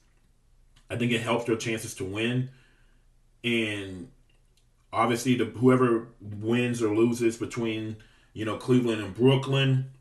I 0.89 0.95
think 0.95 1.12
it 1.12 1.21
helps 1.21 1.45
their 1.45 1.56
chances 1.56 1.95
to 1.95 2.06
win. 2.06 2.51
And 3.43 4.10
obviously 4.95 5.36
the 5.36 5.45
whoever 5.45 6.08
wins 6.21 6.82
or 6.82 6.95
loses 6.95 7.38
between 7.38 7.97
you 8.34 8.45
know 8.45 8.58
Cleveland 8.58 9.01
and 9.01 9.13
Brooklyn, 9.13 9.91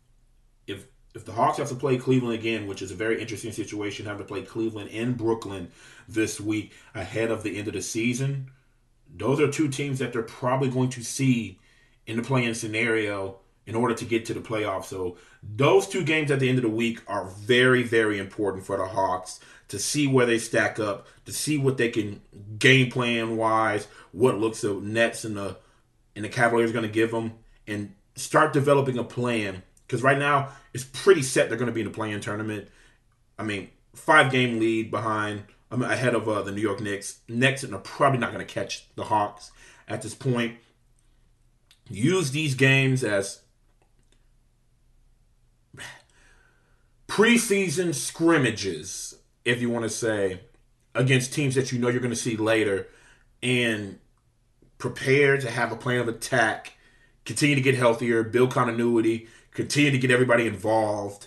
if 0.66 0.86
if 1.14 1.24
the 1.24 1.32
Hawks 1.32 1.58
have 1.58 1.68
to 1.68 1.74
play 1.74 1.98
Cleveland 1.98 2.34
again, 2.34 2.66
which 2.66 2.82
is 2.82 2.90
a 2.90 2.96
very 2.96 3.20
interesting 3.20 3.52
situation, 3.52 4.06
having 4.06 4.22
to 4.22 4.28
play 4.28 4.42
Cleveland 4.42 4.90
and 4.92 5.16
Brooklyn 5.16 5.70
this 6.08 6.40
week 6.40 6.72
ahead 6.94 7.30
of 7.30 7.42
the 7.42 7.58
end 7.58 7.68
of 7.68 7.74
the 7.74 7.82
season, 7.82 8.50
those 9.16 9.40
are 9.40 9.50
two 9.50 9.68
teams 9.68 10.00
that 10.00 10.12
they're 10.12 10.22
probably 10.22 10.68
going 10.68 10.90
to 10.90 11.04
see 11.04 11.58
in 12.06 12.16
the 12.16 12.22
play-in 12.22 12.54
scenario 12.54 13.38
in 13.66 13.74
order 13.74 13.94
to 13.94 14.04
get 14.04 14.26
to 14.26 14.34
the 14.34 14.40
playoffs. 14.40 14.86
So 14.86 15.16
those 15.42 15.88
two 15.88 16.04
games 16.04 16.30
at 16.30 16.40
the 16.40 16.48
end 16.48 16.58
of 16.58 16.64
the 16.64 16.70
week 16.70 17.00
are 17.06 17.24
very, 17.24 17.82
very 17.82 18.18
important 18.18 18.66
for 18.66 18.76
the 18.76 18.84
Hawks 18.84 19.40
to 19.68 19.78
see 19.78 20.06
where 20.06 20.26
they 20.26 20.38
stack 20.38 20.78
up, 20.78 21.06
to 21.24 21.32
see 21.32 21.56
what 21.56 21.78
they 21.78 21.88
can 21.88 22.20
game 22.58 22.90
plan 22.90 23.36
wise, 23.36 23.86
what 24.12 24.38
looks 24.38 24.60
the 24.60 24.74
Nets 24.74 25.24
and 25.24 25.36
the 25.36 25.56
and 26.16 26.24
the 26.24 26.28
Cavaliers 26.28 26.70
going 26.70 26.84
to 26.84 26.90
give 26.90 27.10
them, 27.10 27.32
and 27.66 27.94
start 28.14 28.52
developing 28.52 28.98
a 28.98 29.04
plan. 29.04 29.62
Because 29.86 30.02
right 30.02 30.18
now 30.18 30.50
it's 30.72 30.84
pretty 30.84 31.22
set 31.22 31.48
they're 31.48 31.58
going 31.58 31.66
to 31.66 31.72
be 31.72 31.80
in 31.80 31.86
the 31.86 31.92
play-in 31.92 32.20
tournament. 32.20 32.68
I 33.38 33.42
mean, 33.42 33.70
five 33.94 34.30
game 34.30 34.60
lead 34.60 34.90
behind, 34.90 35.44
I 35.74 35.76
mean, 35.76 35.90
ahead 35.90 36.14
of 36.14 36.28
uh, 36.28 36.42
the 36.42 36.52
New 36.52 36.60
York 36.60 36.80
Knicks. 36.80 37.18
Knicks 37.28 37.64
are 37.64 37.78
probably 37.78 38.20
not 38.20 38.32
going 38.32 38.46
to 38.46 38.52
catch 38.52 38.86
the 38.94 39.04
Hawks 39.04 39.50
at 39.88 40.02
this 40.02 40.14
point. 40.14 40.58
Use 41.90 42.30
these 42.30 42.54
games 42.54 43.02
as 43.02 43.40
preseason 47.08 47.92
scrimmages 47.92 49.16
if 49.44 49.60
you 49.60 49.68
want 49.68 49.82
to 49.82 49.90
say, 49.90 50.40
against 50.94 51.34
teams 51.34 51.56
that 51.56 51.72
you 51.72 51.78
know 51.78 51.88
you're 51.88 52.00
going 52.00 52.10
to 52.10 52.16
see 52.16 52.36
later, 52.36 52.86
and 53.42 53.98
prepare 54.78 55.36
to 55.36 55.50
have 55.50 55.72
a 55.72 55.76
plan 55.76 55.98
of 55.98 56.06
attack, 56.08 56.74
continue 57.24 57.56
to 57.56 57.60
get 57.60 57.74
healthier, 57.74 58.22
build 58.22 58.52
continuity, 58.52 59.26
continue 59.50 59.90
to 59.90 59.98
get 59.98 60.12
everybody 60.12 60.46
involved, 60.46 61.26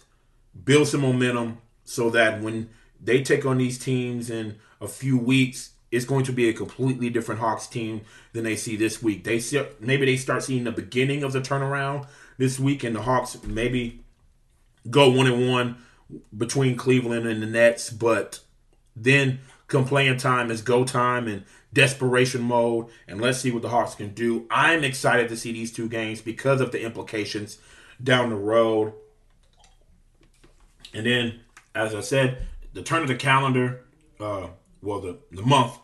build 0.63 0.87
some 0.87 1.01
momentum 1.01 1.57
so 1.83 2.09
that 2.09 2.41
when 2.41 2.69
they 3.01 3.21
take 3.21 3.45
on 3.45 3.57
these 3.57 3.77
teams 3.77 4.29
in 4.29 4.57
a 4.81 4.87
few 4.87 5.17
weeks, 5.17 5.71
it's 5.91 6.05
going 6.05 6.25
to 6.25 6.33
be 6.33 6.49
a 6.49 6.53
completely 6.53 7.09
different 7.09 7.39
Hawks 7.39 7.67
team 7.67 8.01
than 8.33 8.43
they 8.43 8.55
see 8.55 8.75
this 8.75 9.01
week. 9.01 9.23
They 9.23 9.39
see, 9.39 9.63
maybe 9.79 10.05
they 10.05 10.17
start 10.17 10.43
seeing 10.43 10.63
the 10.63 10.71
beginning 10.71 11.23
of 11.23 11.31
the 11.33 11.41
turnaround 11.41 12.07
this 12.37 12.59
week, 12.59 12.83
and 12.83 12.95
the 12.95 13.01
Hawks 13.01 13.37
maybe 13.43 14.03
go 14.89 15.09
one 15.09 15.27
and 15.27 15.49
one 15.49 15.77
between 16.37 16.75
Cleveland 16.75 17.27
and 17.27 17.41
the 17.41 17.47
Nets, 17.47 17.89
but 17.89 18.41
then 18.95 19.39
come 19.67 19.85
play-in 19.85 20.17
time 20.17 20.51
is 20.51 20.61
go 20.61 20.83
time 20.83 21.27
and 21.27 21.43
desperation 21.73 22.41
mode, 22.41 22.87
and 23.07 23.21
let's 23.21 23.39
see 23.39 23.51
what 23.51 23.61
the 23.61 23.69
Hawks 23.69 23.95
can 23.95 24.13
do. 24.13 24.45
I'm 24.49 24.83
excited 24.83 25.29
to 25.29 25.37
see 25.37 25.51
these 25.51 25.71
two 25.71 25.89
games 25.89 26.21
because 26.21 26.61
of 26.61 26.71
the 26.71 26.81
implications 26.81 27.59
down 28.01 28.29
the 28.29 28.35
road. 28.35 28.93
And 30.93 31.05
then, 31.05 31.41
as 31.75 31.93
I 31.93 32.01
said, 32.01 32.47
the 32.77 32.83
turn 32.83 33.01
of 33.01 33.07
the 33.07 33.15
calendar, 33.15 33.81
uh, 34.19 34.47
well, 34.81 35.01
the, 35.01 35.17
the 35.31 35.41
month, 35.41 35.77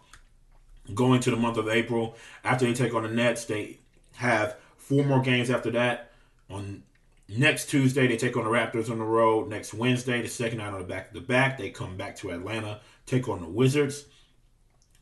going 0.93 1.19
to 1.21 1.31
the 1.31 1.37
month 1.37 1.57
of 1.57 1.67
April. 1.67 2.15
After 2.43 2.65
they 2.65 2.73
take 2.73 2.93
on 2.93 3.03
the 3.03 3.09
Nets, 3.09 3.45
they 3.45 3.79
have 4.15 4.57
four 4.77 5.03
more 5.03 5.21
games 5.21 5.49
after 5.49 5.71
that. 5.71 6.11
On 6.49 6.83
next 7.27 7.65
Tuesday, 7.65 8.05
they 8.07 8.15
take 8.15 8.37
on 8.37 8.43
the 8.43 8.49
Raptors 8.49 8.91
on 8.91 8.99
the 8.99 9.05
road. 9.05 9.49
Next 9.49 9.73
Wednesday, 9.73 10.21
the 10.21 10.27
second 10.27 10.59
night 10.59 10.71
on 10.71 10.79
the 10.79 10.85
back 10.85 11.07
to 11.07 11.15
the 11.15 11.25
back, 11.25 11.57
they 11.57 11.71
come 11.71 11.97
back 11.97 12.15
to 12.17 12.29
Atlanta, 12.29 12.79
take 13.07 13.27
on 13.27 13.41
the 13.41 13.49
Wizards. 13.49 14.05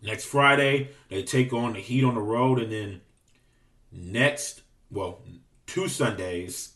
Next 0.02 0.26
Friday, 0.26 0.92
they 1.10 1.24
take 1.24 1.52
on 1.52 1.74
the 1.74 1.80
Heat 1.80 2.06
on 2.06 2.16
the 2.16 2.22
road, 2.22 2.60
and 2.60 2.72
then 2.72 3.02
next, 3.92 4.62
well, 4.90 5.22
two 5.68 5.90
Sundays, 5.90 6.74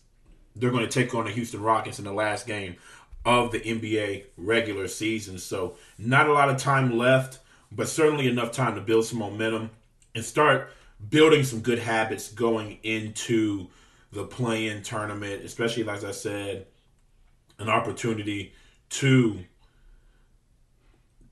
they're 0.55 0.71
going 0.71 0.87
to 0.87 0.91
take 0.91 1.15
on 1.15 1.25
the 1.25 1.31
Houston 1.31 1.61
Rockets 1.61 1.99
in 1.99 2.05
the 2.05 2.13
last 2.13 2.45
game 2.45 2.75
of 3.25 3.51
the 3.51 3.59
NBA 3.59 4.25
regular 4.37 4.87
season. 4.87 5.37
So, 5.39 5.77
not 5.97 6.27
a 6.27 6.33
lot 6.33 6.49
of 6.49 6.57
time 6.57 6.97
left, 6.97 7.39
but 7.71 7.87
certainly 7.89 8.27
enough 8.27 8.51
time 8.51 8.75
to 8.75 8.81
build 8.81 9.05
some 9.05 9.19
momentum 9.19 9.71
and 10.13 10.23
start 10.23 10.71
building 11.09 11.43
some 11.43 11.59
good 11.59 11.79
habits 11.79 12.31
going 12.31 12.79
into 12.83 13.67
the 14.11 14.23
play-in 14.23 14.81
tournament, 14.81 15.43
especially 15.43 15.87
as 15.89 16.05
I 16.05 16.11
said, 16.11 16.67
an 17.59 17.69
opportunity 17.69 18.53
to 18.89 19.39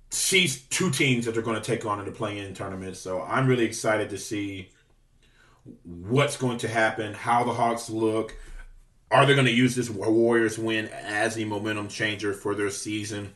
see 0.09 0.47
two 0.69 0.91
teams 0.91 1.25
that 1.25 1.33
they're 1.33 1.43
going 1.43 1.59
to 1.59 1.63
take 1.63 1.85
on 1.85 1.99
in 1.99 2.05
the 2.05 2.11
play-in 2.11 2.53
tournament. 2.53 2.97
So 2.97 3.21
I'm 3.21 3.47
really 3.47 3.65
excited 3.65 4.09
to 4.09 4.17
see 4.17 4.69
what's 5.83 6.37
going 6.37 6.57
to 6.59 6.67
happen, 6.67 7.13
how 7.13 7.43
the 7.43 7.53
Hawks 7.53 7.89
look. 7.89 8.35
Are 9.13 9.27
they 9.27 9.35
going 9.35 9.45
to 9.45 9.53
use 9.53 9.75
this 9.75 9.91
Warriors 9.91 10.57
win 10.57 10.87
as 10.87 11.37
a 11.37 11.45
momentum 11.45 11.87
changer 11.87 12.33
for 12.33 12.55
their 12.55 12.71
season? 12.71 13.35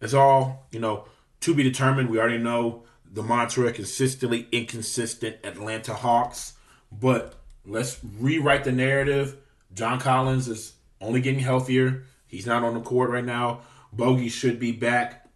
It's 0.00 0.14
all, 0.14 0.68
you 0.70 0.78
know, 0.78 1.06
to 1.40 1.54
be 1.54 1.64
determined. 1.64 2.08
We 2.08 2.20
already 2.20 2.38
know 2.38 2.84
the 3.12 3.24
mantra 3.24 3.72
consistently 3.72 4.46
inconsistent 4.52 5.38
Atlanta 5.42 5.94
Hawks, 5.94 6.52
but 6.92 7.34
let's 7.66 7.98
rewrite 8.20 8.62
the 8.62 8.70
narrative. 8.70 9.38
John 9.74 9.98
Collins 9.98 10.46
is 10.46 10.74
only 11.00 11.20
getting 11.20 11.40
healthier. 11.40 12.04
He's 12.28 12.46
not 12.46 12.62
on 12.62 12.74
the 12.74 12.80
court 12.80 13.10
right 13.10 13.24
now. 13.24 13.62
Bogey 13.92 14.28
should 14.28 14.60
be 14.60 14.70
back. 14.70 15.28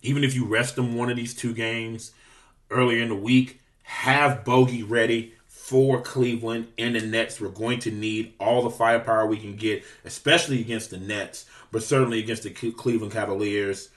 Even 0.00 0.24
if 0.24 0.34
you 0.34 0.46
rest 0.46 0.78
him 0.78 0.96
one 0.96 1.10
of 1.10 1.18
these 1.18 1.34
two 1.34 1.52
games 1.52 2.12
earlier 2.70 3.02
in 3.02 3.10
the 3.10 3.14
week, 3.14 3.60
have 3.82 4.42
Bogey 4.42 4.82
ready 4.82 5.34
for 5.70 6.00
Cleveland 6.00 6.66
and 6.78 6.96
the 6.96 7.00
Nets. 7.00 7.40
We're 7.40 7.48
going 7.48 7.78
to 7.80 7.92
need 7.92 8.34
all 8.40 8.62
the 8.62 8.70
firepower 8.70 9.24
we 9.24 9.36
can 9.36 9.54
get, 9.54 9.84
especially 10.04 10.60
against 10.60 10.90
the 10.90 10.98
Nets, 10.98 11.46
but 11.70 11.84
certainly 11.84 12.18
against 12.18 12.42
the 12.42 12.50
Cleveland 12.50 13.12
Cavaliers. 13.12 13.88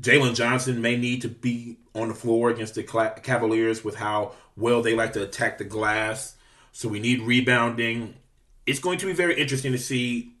Jalen 0.00 0.34
Johnson 0.34 0.82
may 0.82 0.96
need 0.96 1.22
to 1.22 1.28
be 1.28 1.76
on 1.94 2.08
the 2.08 2.14
floor 2.14 2.50
against 2.50 2.74
the 2.74 2.82
Cavaliers 2.82 3.84
with 3.84 3.94
how 3.94 4.32
well 4.56 4.82
they 4.82 4.96
like 4.96 5.12
to 5.12 5.22
attack 5.22 5.58
the 5.58 5.64
glass. 5.64 6.34
So 6.72 6.88
we 6.88 6.98
need 6.98 7.20
rebounding. 7.20 8.16
It's 8.66 8.80
going 8.80 8.98
to 8.98 9.06
be 9.06 9.12
very 9.12 9.40
interesting 9.40 9.70
to 9.70 9.78
see 9.78 10.32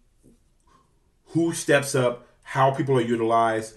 who 1.26 1.52
steps 1.52 1.94
up, 1.94 2.26
how 2.42 2.72
people 2.72 2.98
are 2.98 3.00
utilized. 3.00 3.76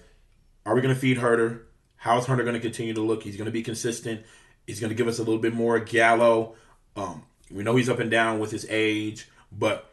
Are 0.66 0.74
we 0.74 0.80
going 0.80 0.92
to 0.92 1.00
feed 1.00 1.18
Huerter? 1.18 1.60
How's 1.94 2.26
Huerter 2.26 2.42
going 2.42 2.54
to 2.54 2.60
continue 2.60 2.94
to 2.94 3.02
look? 3.02 3.22
He's 3.22 3.36
going 3.36 3.46
to 3.46 3.52
be 3.52 3.62
consistent. 3.62 4.22
He's 4.70 4.78
going 4.78 4.90
to 4.90 4.94
give 4.94 5.08
us 5.08 5.18
a 5.18 5.22
little 5.22 5.40
bit 5.40 5.52
more 5.52 5.80
Gallo. 5.80 6.54
Um, 6.94 7.24
we 7.50 7.64
know 7.64 7.74
he's 7.74 7.88
up 7.88 7.98
and 7.98 8.08
down 8.08 8.38
with 8.38 8.52
his 8.52 8.64
age, 8.70 9.28
but 9.50 9.92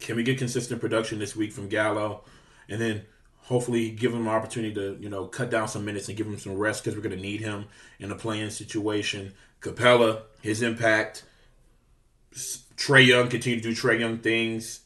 can 0.00 0.16
we 0.16 0.22
get 0.22 0.38
consistent 0.38 0.80
production 0.80 1.18
this 1.18 1.36
week 1.36 1.52
from 1.52 1.68
Gallo? 1.68 2.24
And 2.70 2.80
then 2.80 3.02
hopefully 3.42 3.90
give 3.90 4.14
him 4.14 4.22
an 4.22 4.32
opportunity 4.32 4.74
to 4.74 4.96
you 4.98 5.10
know 5.10 5.26
cut 5.26 5.50
down 5.50 5.68
some 5.68 5.84
minutes 5.84 6.08
and 6.08 6.16
give 6.16 6.26
him 6.26 6.38
some 6.38 6.56
rest 6.56 6.82
because 6.82 6.96
we're 6.96 7.02
going 7.02 7.14
to 7.14 7.20
need 7.20 7.40
him 7.40 7.66
in 7.98 8.10
a 8.10 8.14
play-in 8.14 8.50
situation. 8.50 9.34
Capela, 9.60 10.22
his 10.40 10.62
impact. 10.62 11.24
Trae 12.32 13.06
Young 13.06 13.28
continue 13.28 13.60
to 13.60 13.68
do 13.68 13.74
Trae 13.74 14.00
Young 14.00 14.18
things. 14.18 14.80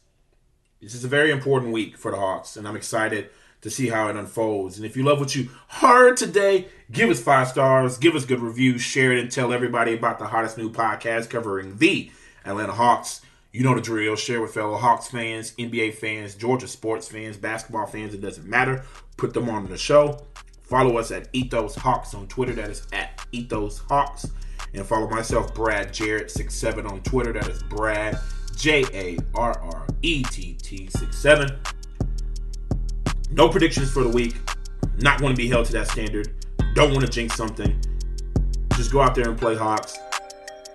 This 0.81 0.93
is 0.93 1.05
a 1.05 1.07
very 1.07 1.31
important 1.31 1.71
week 1.71 1.97
for 1.97 2.11
the 2.11 2.17
Hawks, 2.17 2.57
and 2.57 2.67
I'm 2.67 2.75
excited 2.75 3.29
to 3.61 3.69
see 3.69 3.89
how 3.89 4.07
it 4.07 4.15
unfolds. 4.15 4.77
And 4.77 4.85
if 4.85 4.95
you 4.95 5.03
love 5.03 5.19
what 5.19 5.35
you 5.35 5.49
heard 5.67 6.17
today, 6.17 6.67
give 6.91 7.09
us 7.09 7.21
five 7.21 7.47
stars, 7.47 7.97
give 7.97 8.15
us 8.15 8.25
good 8.25 8.41
reviews, 8.41 8.81
share 8.81 9.11
it, 9.11 9.19
and 9.19 9.31
tell 9.31 9.51
everybody 9.51 9.93
about 9.93 10.19
the 10.19 10.27
hottest 10.27 10.57
new 10.57 10.71
podcast 10.71 11.29
covering 11.29 11.77
the 11.77 12.11
Atlanta 12.45 12.73
Hawks. 12.73 13.21
You 13.51 13.63
know 13.63 13.73
the 13.73 13.81
drill. 13.81 14.15
Share 14.15 14.41
with 14.41 14.53
fellow 14.53 14.77
Hawks 14.77 15.07
fans, 15.07 15.53
NBA 15.57 15.95
fans, 15.95 16.35
Georgia 16.35 16.67
sports 16.67 17.07
fans, 17.07 17.37
basketball 17.37 17.87
fans. 17.87 18.13
It 18.13 18.21
doesn't 18.21 18.47
matter. 18.47 18.83
Put 19.15 19.33
them 19.33 19.49
on 19.49 19.65
the 19.67 19.77
show. 19.77 20.25
Follow 20.61 20.97
us 20.97 21.11
at 21.11 21.29
Ethos 21.33 21.75
Hawks 21.75 22.13
on 22.13 22.27
Twitter. 22.27 22.53
That 22.53 22.69
is 22.69 22.85
at 22.91 23.25
Ethos 23.31 23.79
Hawks. 23.79 24.27
And 24.73 24.85
follow 24.85 25.09
myself, 25.09 25.55
Brad 25.55 25.89
Jarrett67 25.89 26.91
on 26.91 27.01
Twitter. 27.01 27.33
That 27.33 27.47
is 27.47 27.63
Brad 27.63 28.19
J 28.55 28.85
A 28.93 29.17
R 29.33 29.57
R 29.59 29.87
E 30.01 30.23
T 30.23 30.53
T 30.53 30.87
67. 30.87 31.76
No 33.29 33.49
predictions 33.49 33.91
for 33.91 34.03
the 34.03 34.09
week. 34.09 34.35
Not 34.99 35.19
going 35.19 35.33
to 35.33 35.37
be 35.37 35.47
held 35.47 35.65
to 35.67 35.73
that 35.73 35.87
standard. 35.87 36.33
Don't 36.73 36.91
want 36.91 37.05
to 37.05 37.11
jinx 37.11 37.35
something. 37.35 37.79
Just 38.75 38.91
go 38.91 39.01
out 39.01 39.15
there 39.15 39.29
and 39.29 39.37
play 39.37 39.55
Hawks. 39.55 39.97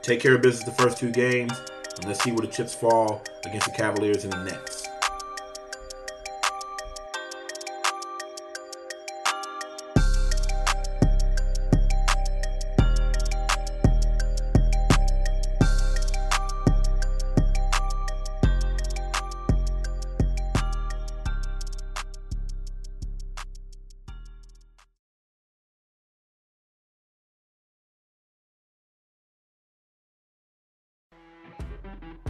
Take 0.03 0.21
care 0.21 0.35
of 0.35 0.43
business 0.43 0.65
the 0.65 0.83
first 0.83 0.99
two 0.99 1.11
games. 1.11 1.53
And 1.97 2.07
let's 2.07 2.23
see 2.23 2.31
where 2.31 2.47
the 2.47 2.53
chips 2.53 2.75
fall 2.75 3.23
against 3.45 3.67
the 3.67 3.73
Cavaliers 3.73 4.25
and 4.25 4.33
the 4.33 4.45
Nets. 4.45 4.89